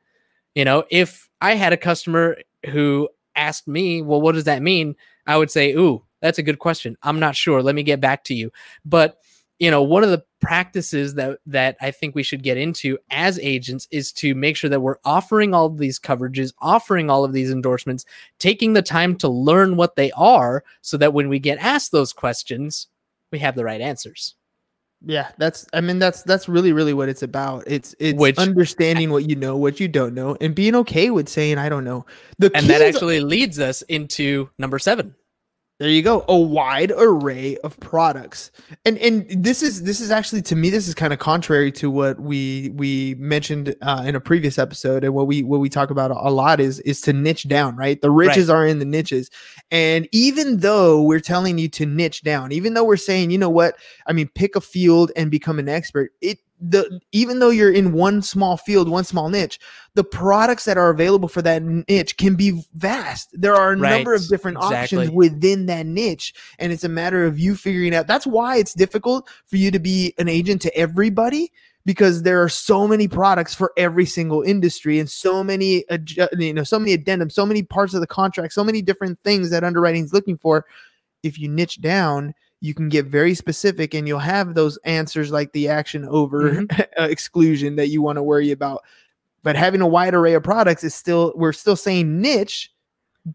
You 0.55 0.65
know, 0.65 0.85
if 0.91 1.29
I 1.41 1.55
had 1.55 1.73
a 1.73 1.77
customer 1.77 2.37
who 2.71 3.09
asked 3.37 3.69
me, 3.69 4.03
"Well, 4.03 4.21
what 4.21 4.33
does 4.33 4.45
that 4.45 4.63
mean?" 4.63 4.97
I 5.27 5.37
would 5.37 5.51
say, 5.51 5.73
"Ooh, 5.73 6.03
that's 6.21 6.39
a 6.39 6.43
good 6.43 6.59
question. 6.59 6.97
I'm 7.03 7.21
not 7.21 7.37
sure. 7.37 7.63
Let 7.63 7.75
me 7.75 7.83
get 7.83 8.01
back 8.01 8.25
to 8.25 8.35
you." 8.35 8.53
But 8.85 9.19
you 9.59 9.71
know 9.71 9.83
one 9.83 10.05
of 10.05 10.11
the 10.11 10.25
practices 10.45 11.15
that 11.15 11.39
that 11.47 11.77
i 11.81 11.91
think 11.91 12.15
we 12.15 12.23
should 12.23 12.43
get 12.43 12.57
into 12.57 12.99
as 13.11 13.39
agents 13.41 13.89
is 13.91 14.13
to 14.13 14.35
make 14.35 14.57
sure 14.57 14.71
that 14.71 14.81
we're 14.81 14.99
offering 15.05 15.55
all 15.55 15.67
of 15.67 15.79
these 15.79 15.99
coverages 15.99 16.53
offering 16.61 17.11
all 17.11 17.25
of 17.25 17.33
these 17.33 17.51
endorsements 17.51 18.05
taking 18.39 18.73
the 18.73 18.83
time 18.83 19.17
to 19.17 19.29
learn 19.29 19.77
what 19.77 19.97
they 19.97 20.11
are 20.13 20.63
so 20.83 20.97
that 20.97 21.13
when 21.13 21.29
we 21.29 21.39
get 21.39 21.59
asked 21.59 21.91
those 21.93 22.13
questions 22.13 22.89
we 23.33 23.39
have 23.39 23.57
the 23.57 23.65
right 23.65 23.81
answers 23.81 24.35
Yeah, 25.07 25.29
that's 25.37 25.67
I 25.75 25.81
mean 25.83 25.99
that's 25.99 26.23
that's 26.23 26.49
really 26.49 26.73
really 26.73 26.95
what 26.95 27.11
it's 27.11 27.23
about. 27.23 27.65
It's 27.67 27.95
it's 27.99 28.19
Which- 28.19 28.39
understanding 28.39 29.11
what 29.11 29.29
you 29.29 29.37
know, 29.37 29.55
what 29.57 29.79
you 29.79 29.87
don't 29.89 30.15
know, 30.15 30.35
and 30.41 30.55
being 30.55 30.75
okay 30.77 31.11
with 31.11 31.29
saying 31.29 31.59
I 31.59 31.69
don't 31.69 31.85
know. 31.85 32.07
The 32.39 32.51
and 32.55 32.67
that 32.69 32.81
actually 32.81 33.21
leads 33.21 33.59
us 33.59 33.83
into 33.83 34.49
number 34.59 34.79
seven 34.79 35.15
There 35.81 35.89
you 35.89 36.03
go. 36.03 36.25
A 36.29 36.39
wide 36.39 36.93
array 36.97 37.57
of 37.65 37.79
products. 37.81 38.53
And 38.85 38.97
and 38.99 39.27
this 39.29 39.61
is 39.61 39.83
this 39.83 40.01
is 40.01 40.13
actually 40.13 40.41
to 40.43 40.55
me 40.55 40.71
this 40.71 40.87
is 40.87 40.95
kind 40.95 41.13
of 41.13 41.19
contrary 41.19 41.73
to 41.73 41.91
what 41.91 42.21
we 42.21 42.71
we 42.75 43.17
mentioned 43.19 43.75
uh, 43.83 44.05
in 44.07 44.15
a 44.15 44.21
previous 44.21 44.57
episode 44.57 45.03
and 45.03 45.13
what 45.15 45.27
we 45.27 45.43
what 45.43 45.59
we 45.59 45.69
talk 45.69 45.91
about 45.91 46.13
a 46.13 46.31
lot 46.31 46.61
is 46.61 46.79
is 46.81 47.01
to 47.03 47.13
niche 47.13 47.49
down, 47.49 47.75
right? 47.75 48.01
The 48.01 48.11
riches 48.13 48.49
right. 48.49 48.55
are 48.55 48.67
in 48.67 48.79
the 48.79 48.85
niches. 48.85 49.31
And 49.73 50.09
even 50.13 50.59
though 50.59 51.03
we're 51.03 51.19
telling 51.19 51.59
you 51.59 51.69
to 51.71 51.87
niche 51.87 52.23
down, 52.23 52.53
even 52.53 52.75
though 52.75 52.85
we're 52.85 52.97
saying, 52.97 53.33
you 53.33 53.39
know 53.39 53.51
what? 53.51 53.75
I 54.07 54.13
mean, 54.13 54.29
pick 54.33 54.55
a 54.55 54.61
field 54.61 55.11
and 55.17 55.29
become 55.29 55.59
an 55.59 55.69
expert. 55.69 56.13
It 56.21 56.39
the 56.71 57.01
even 57.13 57.41
though 57.41 57.51
you're 57.51 57.73
in 57.73 57.93
one 57.93 58.23
small 58.23 58.57
field, 58.57 58.89
one 58.89 59.05
small 59.05 59.29
niche, 59.29 59.59
the 59.95 60.05
products 60.05 60.65
that 60.65 60.79
are 60.79 60.91
available 60.91 61.29
for 61.29 61.43
that 61.43 61.63
niche 61.63 62.17
can 62.17 62.35
be 62.35 62.65
vast. 62.75 63.29
There 63.33 63.55
are 63.55 63.73
a 63.73 63.77
right. 63.77 63.97
number 63.97 64.15
of 64.15 64.27
different 64.29 64.57
exactly. 64.57 64.99
options 64.99 65.11
within 65.11 65.67
that 65.67 65.87
niche, 65.87 66.35
and 66.59 66.73
it's 66.73 66.85
a 66.85 66.89
matter 66.89 67.25
of 67.25 67.39
you 67.39 67.55
figuring 67.55 67.95
out. 67.95 68.07
That's 68.07 68.27
why 68.27 68.57
it's 68.57 68.73
difficult 68.73 69.29
for 69.47 69.57
you 69.57 69.71
to 69.71 69.79
be 69.79 70.15
an 70.19 70.29
agent 70.29 70.63
to 70.63 70.77
everybody 70.77 71.53
because 71.85 72.23
there 72.23 72.43
are 72.43 72.49
so 72.49 72.89
many 72.89 73.07
products 73.09 73.55
for 73.55 73.73
every 73.77 74.07
single 74.07 74.41
industry 74.41 74.99
and 74.99 75.11
so 75.11 75.45
many 75.45 75.85
you 76.39 76.55
know 76.55 76.65
so 76.65 76.79
many 76.79 76.97
addendums, 76.97 77.33
so 77.33 77.45
many 77.45 77.63
parts 77.63 77.93
of 77.93 78.01
the 78.01 78.07
contract, 78.07 78.55
so 78.55 78.65
many 78.65 78.81
different 78.81 79.19
things 79.23 79.51
that 79.51 79.65
underwriting 79.65 80.05
is 80.05 80.13
looking 80.13 80.39
for. 80.39 80.65
If 81.23 81.39
you 81.39 81.49
niche 81.49 81.81
down, 81.81 82.35
you 82.65 82.73
can 82.73 82.89
get 82.89 83.05
very 83.05 83.35
specific 83.35 83.93
and 83.93 84.09
you'll 84.09 84.19
have 84.19 84.55
those 84.55 84.79
answers 84.85 85.31
like 85.31 85.53
the 85.53 85.69
action 85.69 86.07
over 86.07 86.51
mm-hmm. 86.51 86.83
exclusion 87.11 87.77
that 87.77 87.89
you 87.89 88.01
want 88.01 88.17
to 88.17 88.23
worry 88.23 88.53
about. 88.53 88.83
But 89.43 89.55
having 89.55 89.83
a 89.83 89.87
wide 89.87 90.15
array 90.15 90.33
of 90.33 90.45
products 90.45 90.83
is 90.83 90.95
still 90.95 91.35
we're 91.37 91.53
still 91.53 91.77
saying 91.77 92.23
niche, 92.23 92.73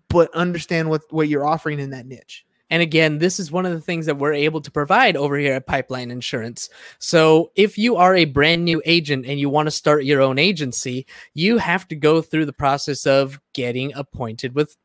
but 0.08 0.34
understand 0.34 0.89
what 0.89 1.04
what 1.12 1.28
you're 1.28 1.46
offering 1.46 1.80
in 1.80 1.92
that 1.92 2.08
niche. 2.08 2.44
And 2.72 2.82
again, 2.82 3.20
this 3.20 3.39
is 3.39 3.52
one 3.52 3.68
of 3.68 3.72
the 3.72 3.82
things 3.82 4.08
that 4.08 4.18
we're 4.18 4.34
able 4.34 4.62
to 4.62 4.72
provide 4.72 5.15
over 5.15 5.38
here 5.38 5.54
at 5.54 5.68
Pipeline 5.68 6.10
Insurance. 6.10 6.68
So, 6.98 7.52
if 7.56 7.78
you 7.78 7.98
are 7.98 8.15
a 8.15 8.26
brand 8.26 8.65
new 8.65 8.82
agent 8.84 9.28
and 9.28 9.39
you 9.39 9.50
want 9.50 9.68
to 9.68 9.72
start 9.72 10.06
your 10.06 10.22
own 10.22 10.39
agency, 10.39 11.06
you 11.36 11.60
have 11.60 11.88
to 11.89 11.96
go 11.96 12.22
through 12.24 12.46
the 12.46 12.54
process 12.54 13.06
of 13.06 13.39
getting 13.54 13.94
appointed 13.94 14.56
with 14.56 14.76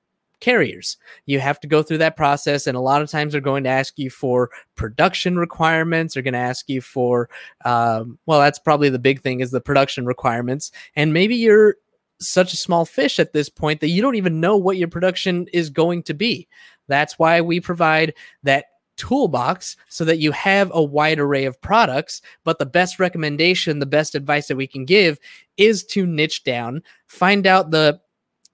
carriers. 0.44 0.98
You 1.24 1.40
have 1.40 1.58
to 1.60 1.66
go 1.66 1.82
through 1.82 1.98
that 1.98 2.16
process, 2.16 2.66
and 2.66 2.76
a 2.76 2.80
lot 2.80 3.00
of 3.00 3.10
times 3.10 3.32
they're 3.32 3.40
going 3.40 3.64
to 3.64 3.70
ask 3.70 3.98
you 3.98 4.10
for 4.10 4.50
production 4.74 5.38
requirements. 5.38 6.12
They're 6.12 6.22
going 6.22 6.34
to 6.34 6.38
ask 6.38 6.68
you 6.68 6.82
for, 6.82 7.30
um, 7.64 8.18
well, 8.26 8.40
that's 8.40 8.58
probably 8.58 8.90
the 8.90 8.98
big 8.98 9.22
thing 9.22 9.40
is 9.40 9.50
the 9.50 9.60
production 9.62 10.04
requirements, 10.04 10.70
and 10.96 11.14
maybe 11.14 11.34
you're 11.34 11.76
such 12.20 12.52
a 12.52 12.58
small 12.58 12.84
fish 12.84 13.18
at 13.18 13.32
this 13.32 13.48
point 13.48 13.80
that 13.80 13.88
you 13.88 14.02
don't 14.02 14.16
even 14.16 14.38
know 14.38 14.56
what 14.56 14.76
your 14.76 14.88
production 14.88 15.46
is 15.52 15.70
going 15.70 16.02
to 16.02 16.14
be. 16.14 16.46
That's 16.88 17.18
why 17.18 17.40
we 17.40 17.58
provide 17.58 18.12
that 18.42 18.66
toolbox 18.96 19.76
so 19.88 20.04
that 20.04 20.18
you 20.18 20.30
have 20.30 20.70
a 20.72 20.82
wide 20.82 21.18
array 21.18 21.46
of 21.46 21.60
products. 21.60 22.20
But 22.44 22.58
the 22.58 22.66
best 22.66 23.00
recommendation, 23.00 23.78
the 23.78 23.86
best 23.86 24.14
advice 24.14 24.46
that 24.48 24.56
we 24.56 24.66
can 24.66 24.84
give 24.84 25.18
is 25.56 25.84
to 25.86 26.06
niche 26.06 26.44
down, 26.44 26.82
find 27.06 27.46
out 27.46 27.70
the 27.70 28.00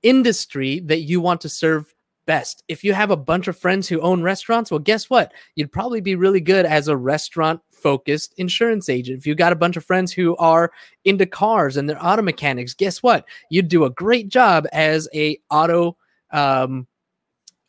industry 0.02 0.80
that 0.80 1.00
you 1.02 1.20
want 1.20 1.40
to 1.42 1.48
serve 1.48 1.94
best. 2.26 2.62
If 2.68 2.84
you 2.84 2.92
have 2.94 3.10
a 3.10 3.16
bunch 3.16 3.48
of 3.48 3.58
friends 3.58 3.88
who 3.88 4.00
own 4.00 4.22
restaurants, 4.22 4.70
well, 4.70 4.78
guess 4.78 5.10
what? 5.10 5.32
You'd 5.56 5.72
probably 5.72 6.00
be 6.00 6.14
really 6.14 6.40
good 6.40 6.64
as 6.64 6.86
a 6.86 6.96
restaurant 6.96 7.60
focused 7.70 8.34
insurance 8.36 8.88
agent. 8.88 9.18
If 9.18 9.26
you 9.26 9.34
got 9.34 9.52
a 9.52 9.56
bunch 9.56 9.76
of 9.76 9.84
friends 9.84 10.12
who 10.12 10.36
are 10.36 10.70
into 11.04 11.26
cars 11.26 11.76
and 11.76 11.88
they're 11.88 12.04
auto 12.04 12.22
mechanics, 12.22 12.74
guess 12.74 13.02
what? 13.02 13.24
You'd 13.50 13.68
do 13.68 13.84
a 13.84 13.90
great 13.90 14.28
job 14.28 14.66
as 14.72 15.08
a 15.14 15.38
auto 15.50 15.96
um, 16.30 16.86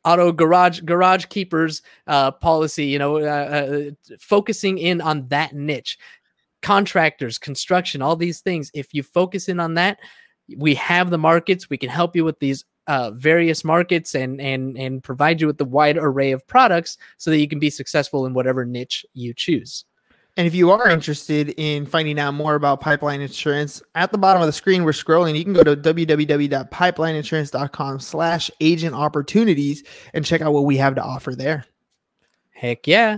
auto 0.04 0.32
garage 0.32 0.82
garage 0.82 1.26
keepers 1.26 1.82
uh, 2.08 2.32
policy. 2.32 2.86
You 2.86 3.00
know, 3.00 3.18
uh, 3.18 3.90
uh, 4.00 4.16
focusing 4.20 4.78
in 4.78 5.02
on 5.02 5.28
that 5.30 5.54
niche. 5.56 5.98
Contractors, 6.62 7.40
construction, 7.40 8.04
all 8.04 8.16
these 8.16 8.42
things. 8.42 8.70
If 8.76 8.94
you 8.94 9.02
focus 9.02 9.50
in 9.50 9.60
on 9.60 9.74
that, 9.74 9.98
we 10.58 10.76
have 10.76 11.10
the 11.10 11.18
markets. 11.18 11.70
We 11.70 11.78
can 11.78 11.90
help 11.90 12.16
you 12.16 12.24
with 12.24 12.40
these 12.40 12.66
uh, 12.88 13.12
various 13.12 13.64
markets 13.64 14.16
and 14.16 14.42
and 14.42 14.78
and 14.78 15.04
provide 15.04 15.40
you 15.40 15.48
with 15.48 15.58
the 15.58 15.66
wide 15.66 15.98
array 15.98 16.32
of 16.32 16.46
products 16.48 16.98
so 17.18 17.30
that 17.30 17.38
you 17.38 17.48
can 17.48 17.60
be 17.60 17.70
successful 17.70 18.26
in 18.26 18.34
whatever 18.34 18.66
niche 18.66 19.06
you 19.14 19.34
choose. 19.34 19.86
And 20.38 20.48
if 20.48 20.56
you 20.56 20.72
are 20.72 20.90
interested 20.90 21.50
in 21.58 21.86
finding 21.86 22.18
out 22.18 22.34
more 22.34 22.56
about 22.56 22.80
pipeline 22.80 23.20
insurance, 23.20 23.84
at 23.96 24.14
the 24.14 24.18
bottom 24.18 24.42
of 24.42 24.46
the 24.46 24.54
screen, 24.54 24.86
we're 24.86 24.92
scrolling. 24.92 25.38
You 25.38 25.44
can 25.44 25.52
go 25.52 25.64
to 25.64 25.76
www.pipelineinsurance.com 25.76 28.00
slash 28.00 28.50
agent 28.62 28.96
opportunities 28.96 29.84
and 30.14 30.26
check 30.26 30.40
out 30.42 30.54
what 30.54 30.64
we 30.64 30.78
have 30.78 30.96
to 30.96 31.04
offer 31.04 31.36
there. 31.36 31.66
Heck 32.52 32.88
yeah. 32.88 33.18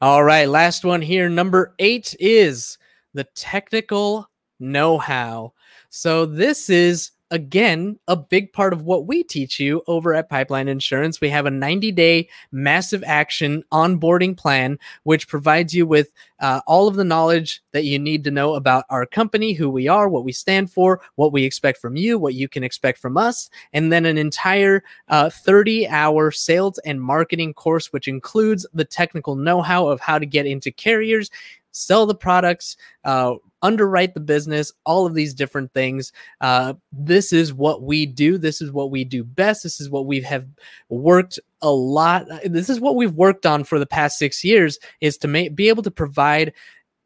All 0.00 0.22
right. 0.22 0.48
Last 0.48 0.84
one 0.84 1.02
here. 1.02 1.28
Number 1.28 1.74
eight 1.80 2.14
is 2.20 2.78
the 3.12 3.24
technical 3.34 4.30
know 4.60 4.98
how. 4.98 5.54
So 5.94 6.24
this 6.24 6.70
is 6.70 7.10
again 7.30 7.98
a 8.08 8.16
big 8.16 8.50
part 8.54 8.72
of 8.72 8.84
what 8.84 9.06
we 9.06 9.22
teach 9.22 9.60
you 9.60 9.82
over 9.86 10.14
at 10.14 10.30
Pipeline 10.30 10.66
Insurance. 10.66 11.20
We 11.20 11.28
have 11.28 11.44
a 11.44 11.50
90 11.50 11.92
day 11.92 12.30
massive 12.50 13.04
action 13.06 13.62
onboarding 13.70 14.34
plan, 14.34 14.78
which 15.02 15.28
provides 15.28 15.74
you 15.74 15.86
with 15.86 16.10
uh, 16.40 16.62
all 16.66 16.88
of 16.88 16.96
the 16.96 17.04
knowledge 17.04 17.62
that 17.72 17.84
you 17.84 17.98
need 17.98 18.24
to 18.24 18.30
know 18.30 18.54
about 18.54 18.86
our 18.88 19.04
company, 19.04 19.52
who 19.52 19.68
we 19.68 19.86
are, 19.86 20.08
what 20.08 20.24
we 20.24 20.32
stand 20.32 20.72
for, 20.72 21.02
what 21.16 21.30
we 21.30 21.44
expect 21.44 21.76
from 21.76 21.94
you, 21.94 22.18
what 22.18 22.32
you 22.32 22.48
can 22.48 22.64
expect 22.64 22.98
from 22.98 23.18
us, 23.18 23.50
and 23.74 23.92
then 23.92 24.06
an 24.06 24.16
entire 24.16 24.82
30 25.10 25.86
uh, 25.86 25.94
hour 25.94 26.30
sales 26.30 26.78
and 26.86 27.02
marketing 27.02 27.52
course, 27.52 27.92
which 27.92 28.08
includes 28.08 28.66
the 28.72 28.86
technical 28.86 29.36
know 29.36 29.60
how 29.60 29.88
of 29.88 30.00
how 30.00 30.18
to 30.18 30.24
get 30.24 30.46
into 30.46 30.72
carriers 30.72 31.30
sell 31.72 32.06
the 32.06 32.14
products, 32.14 32.76
uh, 33.04 33.34
underwrite 33.62 34.14
the 34.14 34.20
business, 34.20 34.72
all 34.84 35.06
of 35.06 35.14
these 35.14 35.34
different 35.34 35.72
things. 35.72 36.12
Uh, 36.40 36.74
this 36.92 37.32
is 37.32 37.52
what 37.52 37.82
we 37.82 38.06
do. 38.06 38.38
This 38.38 38.60
is 38.60 38.72
what 38.72 38.90
we 38.90 39.04
do 39.04 39.24
best. 39.24 39.62
This 39.62 39.80
is 39.80 39.88
what 39.88 40.06
we 40.06 40.20
have 40.22 40.46
worked 40.88 41.38
a 41.62 41.70
lot. 41.70 42.26
This 42.44 42.68
is 42.68 42.80
what 42.80 42.96
we've 42.96 43.14
worked 43.14 43.46
on 43.46 43.64
for 43.64 43.78
the 43.78 43.86
past 43.86 44.18
six 44.18 44.44
years 44.44 44.78
is 45.00 45.16
to 45.18 45.28
make, 45.28 45.54
be 45.54 45.68
able 45.68 45.82
to 45.84 45.90
provide 45.90 46.52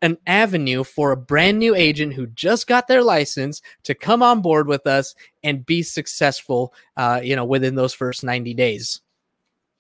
an 0.03 0.19
avenue 0.27 0.85
for 0.85 1.13
a 1.13 1.17
brand 1.17 1.59
new 1.59 1.75
agent 1.75 2.13
who 2.13 2.27
just 2.29 2.67
got 2.67 2.87
their 2.87 3.03
license 3.03 3.63
to 3.83 3.95
come 3.95 4.23
on 4.23 4.43
board 4.43 4.67
with 4.67 4.87
us 4.87 5.15
and 5.43 5.65
be 5.65 5.83
successful, 5.83 6.75
uh, 6.97 7.21
you 7.23 7.35
know, 7.35 7.45
within 7.45 7.75
those 7.75 7.95
first 7.95 8.23
90 8.23 8.55
days. 8.55 9.01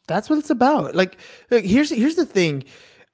That's 0.06 0.30
what 0.30 0.38
it's 0.38 0.50
about. 0.50 0.94
Like 0.94 1.18
here's 1.50 1.90
here's 1.90 2.14
the 2.14 2.26
thing, 2.26 2.64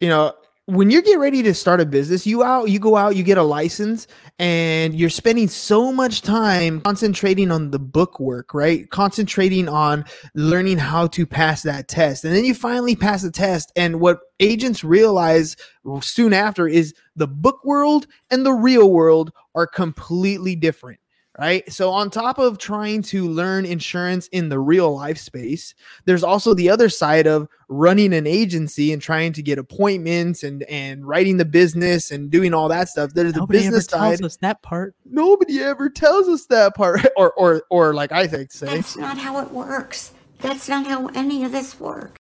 you 0.01 0.09
know, 0.09 0.35
when 0.67 0.91
you 0.91 1.03
get 1.03 1.19
ready 1.19 1.43
to 1.43 1.55
start 1.55 1.81
a 1.81 1.87
business, 1.87 2.25
you 2.25 2.45
out, 2.45 2.71
you 2.71 2.79
go 2.79 2.97
out, 2.97 3.17
you 3.17 3.25
get 3.25 3.37
a 3.37 3.43
license, 3.43 4.07
and 4.39 4.95
you're 4.95 5.11
spending 5.11 5.49
so 5.49 5.93
much 5.93 6.23
time 6.23 6.81
concentrating 6.83 7.51
on 7.51 7.73
the 7.73 7.81
book 7.81 8.21
work, 8.21 8.55
right? 8.55 8.89
Concentrating 8.91 9.69
on 9.69 10.05
learning 10.35 10.79
how 10.79 11.09
to 11.09 11.27
pass 11.27 11.63
that 11.63 11.89
test. 11.89 12.25
And 12.25 12.35
then 12.35 12.45
you 12.45 12.55
finally 12.55 12.95
pass 12.95 13.23
the 13.23 13.33
test. 13.33 13.73
And 13.75 14.01
what 14.01 14.21
agents 14.39 14.85
realize 14.85 15.57
soon 16.01 16.33
after 16.33 16.69
is 16.69 16.95
the 17.17 17.27
book 17.27 17.65
world 17.65 18.07
and 18.31 18.47
the 18.47 18.53
real 18.53 18.91
world 18.91 19.33
are 19.57 19.67
completely 19.67 20.55
different 20.55 21.01
right? 21.39 21.71
So, 21.73 21.91
on 21.91 22.11
top 22.11 22.39
of 22.39 22.59
trying 22.59 23.03
to 23.03 23.29
learn 23.29 23.65
insurance 23.65 24.29
in 24.29 24.49
the 24.49 24.59
real 24.59 24.95
life 24.95 25.19
space, 25.19 25.75
there's 26.05 26.23
also 26.23 26.55
the 26.55 26.71
other 26.71 26.89
side 26.89 27.27
of 27.27 27.49
running 27.69 28.13
an 28.13 28.27
agency 28.27 28.93
and 28.93 29.01
trying 29.01 29.33
to 29.33 29.43
get 29.43 29.59
appointments 29.59 30.43
and 30.43 30.63
and 30.65 31.07
writing 31.07 31.37
the 31.37 31.45
business 31.45 32.11
and 32.11 32.31
doing 32.31 32.53
all 32.55 32.69
that 32.69 32.89
stuff. 32.89 33.13
There's 33.15 33.35
nobody 33.35 33.59
the 33.59 33.65
business 33.65 33.93
ever 33.93 34.03
tells 34.03 34.19
side. 34.19 34.25
us 34.25 34.37
that 34.39 34.63
part. 34.63 34.95
Nobody 35.05 35.61
ever 35.61 35.89
tells 35.89 36.29
us 36.29 36.47
that 36.47 36.75
part, 36.75 37.07
or 37.17 37.33
or 37.33 37.63
or 37.71 37.95
like 37.95 38.13
I 38.13 38.27
think 38.27 38.53
say. 38.53 38.67
That's 38.67 38.97
not 38.97 39.19
how 39.19 39.41
it 39.41 39.51
works. 39.51 40.13
That's 40.41 40.69
not 40.69 40.87
how 40.87 41.07
any 41.09 41.45
of 41.45 41.53
this 41.53 41.79
works 41.79 42.22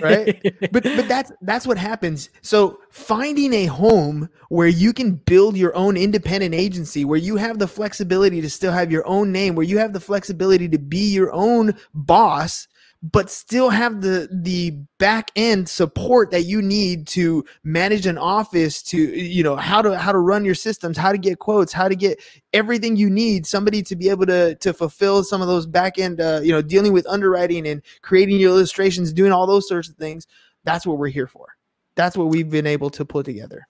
right? 0.00 0.40
But 0.72 0.84
but 0.84 1.08
that's 1.08 1.32
that's 1.42 1.66
what 1.66 1.78
happens. 1.78 2.30
So 2.40 2.80
finding 2.90 3.52
a 3.52 3.66
home 3.66 4.28
where 4.48 4.68
you 4.68 4.92
can 4.92 5.14
build 5.14 5.56
your 5.56 5.74
own 5.76 5.96
independent 5.96 6.54
agency 6.54 7.04
where 7.04 7.18
you 7.18 7.36
have 7.36 7.58
the 7.58 7.68
flexibility 7.68 8.40
to 8.40 8.50
still 8.50 8.72
have 8.72 8.90
your 8.90 9.06
own 9.06 9.32
name 9.32 9.54
where 9.54 9.66
you 9.66 9.78
have 9.78 9.92
the 9.92 10.00
flexibility 10.00 10.68
to 10.68 10.78
be 10.78 11.12
your 11.12 11.32
own 11.32 11.74
boss 11.94 12.68
but 13.02 13.28
still 13.28 13.68
have 13.70 14.00
the 14.00 14.28
the 14.30 14.70
back 14.98 15.32
end 15.34 15.68
support 15.68 16.30
that 16.30 16.42
you 16.42 16.62
need 16.62 17.06
to 17.08 17.44
manage 17.64 18.06
an 18.06 18.16
office 18.16 18.82
to 18.82 18.96
you 18.96 19.42
know 19.42 19.56
how 19.56 19.82
to 19.82 19.98
how 19.98 20.12
to 20.12 20.18
run 20.18 20.44
your 20.44 20.54
systems 20.54 20.96
how 20.96 21.10
to 21.10 21.18
get 21.18 21.40
quotes 21.40 21.72
how 21.72 21.88
to 21.88 21.96
get 21.96 22.22
everything 22.52 22.96
you 22.96 23.10
need 23.10 23.44
somebody 23.44 23.82
to 23.82 23.96
be 23.96 24.08
able 24.08 24.26
to 24.26 24.54
to 24.56 24.72
fulfill 24.72 25.24
some 25.24 25.42
of 25.42 25.48
those 25.48 25.66
back 25.66 25.98
end 25.98 26.20
uh, 26.20 26.40
you 26.42 26.52
know 26.52 26.62
dealing 26.62 26.92
with 26.92 27.06
underwriting 27.08 27.66
and 27.66 27.82
creating 28.02 28.38
your 28.38 28.50
illustrations 28.50 29.12
doing 29.12 29.32
all 29.32 29.46
those 29.46 29.68
sorts 29.68 29.88
of 29.88 29.96
things. 29.96 30.26
That's 30.64 30.86
what 30.86 30.98
we're 30.98 31.08
here 31.08 31.26
for. 31.26 31.56
That's 31.96 32.16
what 32.16 32.28
we've 32.28 32.48
been 32.48 32.66
able 32.66 32.90
to 32.90 33.04
put 33.04 33.24
together. 33.24 33.66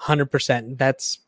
100% 0.00 0.76
that's 0.76 1.20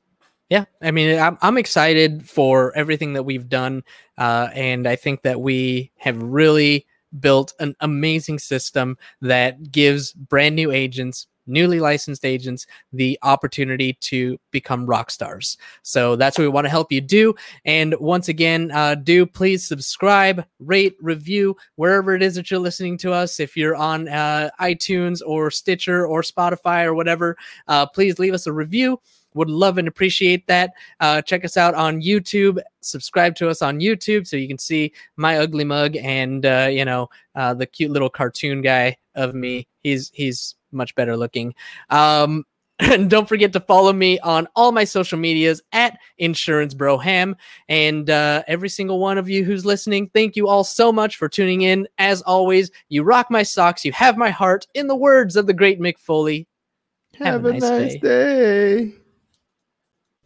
yeah 0.50 0.64
i 0.83 0.90
mean 0.90 1.18
i'm, 1.18 1.38
I'm 1.40 1.57
excited 1.57 2.29
for 2.29 2.76
everything 2.76 3.12
that 3.12 3.22
we've 3.22 3.48
done 3.48 3.85
uh, 4.18 4.48
and 4.52 4.88
i 4.88 4.96
think 4.96 5.22
that 5.22 5.40
we 5.40 5.92
have 5.96 6.20
really 6.20 6.85
built 7.19 7.53
an 7.61 7.75
amazing 7.81 8.38
system 8.38 8.97
that 9.21 9.71
gives 9.71 10.12
brand 10.12 10.57
new 10.57 10.71
agents 10.71 11.27
newly 11.46 11.80
licensed 11.80 12.24
agents 12.24 12.66
the 12.92 13.18
opportunity 13.22 13.94
to 13.94 14.38
become 14.50 14.87
rock 14.87 15.11
stars. 15.11 15.56
So 15.82 16.16
that's 16.16 16.38
what 16.38 16.44
we 16.44 16.48
want 16.48 16.64
to 16.64 16.70
help 16.70 16.92
you 16.92 17.00
do. 17.00 17.35
And 17.64 17.94
once 18.00 18.28
again, 18.28 18.70
uh, 18.72 18.96
do 18.96 19.26
please 19.26 19.64
subscribe, 19.64 20.44
rate, 20.59 20.96
review 21.00 21.56
wherever 21.76 22.14
it 22.14 22.22
is 22.22 22.35
that 22.35 22.50
you're 22.50 22.61
listening 22.61 22.98
to 22.98 23.12
us. 23.12 23.40
If 23.40 23.56
you're 23.56 23.76
on 23.76 24.09
uh, 24.09 24.50
iTunes 24.61 25.20
or 25.26 25.50
Stitcher 25.50 26.06
or 26.06 26.22
Spotify 26.22 26.85
or 26.85 26.94
whatever, 26.94 27.37
uh, 27.68 27.87
please 27.87 28.18
leave 28.18 28.35
us 28.35 28.46
a 28.46 28.52
review. 28.52 29.00
Would 29.37 29.50
love 29.50 29.76
and 29.76 29.87
appreciate 29.87 30.46
that. 30.46 30.72
Uh, 30.98 31.20
check 31.20 31.44
us 31.44 31.59
out 31.59 31.74
on 31.74 32.00
YouTube. 32.00 32.59
Subscribe 32.80 33.35
to 33.37 33.50
us 33.50 33.61
on 33.61 33.80
YouTube 33.80 34.26
so 34.26 34.35
you 34.37 34.48
can 34.48 34.59
see 34.59 34.92
my 35.16 35.37
ugly 35.37 35.64
mug 35.64 35.94
and 35.96 36.46
uh, 36.46 36.68
you 36.70 36.87
know 36.87 37.11
uh, 37.35 37.52
the 37.52 37.66
cute 37.66 37.90
little 37.90 38.09
cartoon 38.09 38.62
guy 38.62 38.96
of 39.14 39.35
me. 39.35 39.68
He's 39.82 40.11
he's 40.14 40.56
much 40.72 40.94
better 40.94 41.16
looking. 41.16 41.55
Um, 41.90 42.44
and 42.79 43.09
don't 43.09 43.29
forget 43.29 43.55
to 43.55 43.61
follow 43.61 43.92
me 43.92 44.18
on 44.20 44.46
all 44.55 44.70
my 44.70 44.85
social 44.85 45.18
medias 45.18 45.62
at 45.72 45.98
Insurance 46.18 46.74
Broham. 46.74 47.35
And 47.68 48.11
uh, 48.11 48.42
every 48.46 48.68
single 48.68 48.98
one 48.98 49.16
of 49.16 49.31
you 49.31 49.44
who's 49.44 49.64
listening, 49.64 50.11
thank 50.12 50.37
you 50.37 50.48
all 50.48 50.62
so 50.62 50.92
much 50.92 51.16
for 51.16 51.29
tuning 51.29 51.62
in. 51.62 51.88
As 51.96 52.20
always, 52.22 52.70
you 52.90 53.02
rock 53.02 53.31
my 53.31 53.44
socks. 53.44 53.85
You 53.85 53.92
have 53.92 54.18
my 54.18 54.29
heart. 54.29 54.66
In 54.74 54.88
the 54.88 54.96
words 54.96 55.37
of 55.37 55.46
the 55.46 55.55
great 55.55 55.81
Mick 55.81 55.98
Foley, 55.98 56.46
have, 57.14 57.46
a, 57.46 57.55
nice, 57.55 57.96
day. 57.96 58.92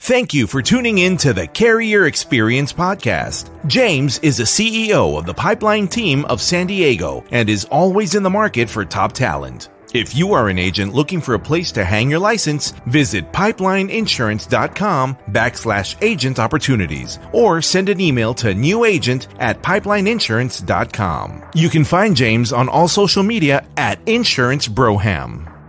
Thank 0.01 0.35
you 0.35 0.49
for 0.49 0.61
tuning 0.61 0.99
in 0.99 1.19
to 1.19 1.33
the 1.33 1.47
Carrier 1.47 2.07
Experience 2.07 2.73
Podcast. 2.73 3.51
James 3.69 4.19
is 4.21 4.41
a 4.41 4.45
CEO 4.45 5.17
of 5.17 5.25
the 5.25 5.35
pipeline 5.35 5.87
team 5.87 6.25
of 6.25 6.41
San 6.41 6.67
Diego 6.67 7.23
and 7.31 7.49
is 7.49 7.65
always 7.67 8.17
in 8.17 8.25
the 8.25 8.31
market 8.31 8.69
for 8.69 8.85
top 8.85 9.13
talent. 9.13 9.69
If 9.93 10.15
you 10.15 10.35
are 10.35 10.49
an 10.49 10.59
agent 10.59 10.95
looking 10.95 11.21
for 11.21 11.35
a 11.35 11.39
place 11.39 11.73
to 11.73 11.85
hang 11.85 12.11
your 12.11 12.21
license, 12.21 12.71
visit 12.87 13.33
pipelineinsurance.com 13.33 15.17
backslash 15.31 16.01
agent 16.01 16.39
opportunities 16.39 17.19
or 17.33 17.61
send 17.61 17.89
an 17.89 18.01
email 18.01 18.33
to 18.35 18.55
new 18.55 18.85
agent 18.85 19.27
at 19.41 19.63
pipelineinsurance.com. 19.63 21.43
You 21.55 21.69
can 21.69 21.85
find 21.85 22.17
James 22.17 22.53
on 22.53 22.69
all 22.69 22.87
social 22.87 23.25
media 23.25 23.67
at 23.77 23.99
Insurance 24.09 24.69
Broham. 24.69 25.60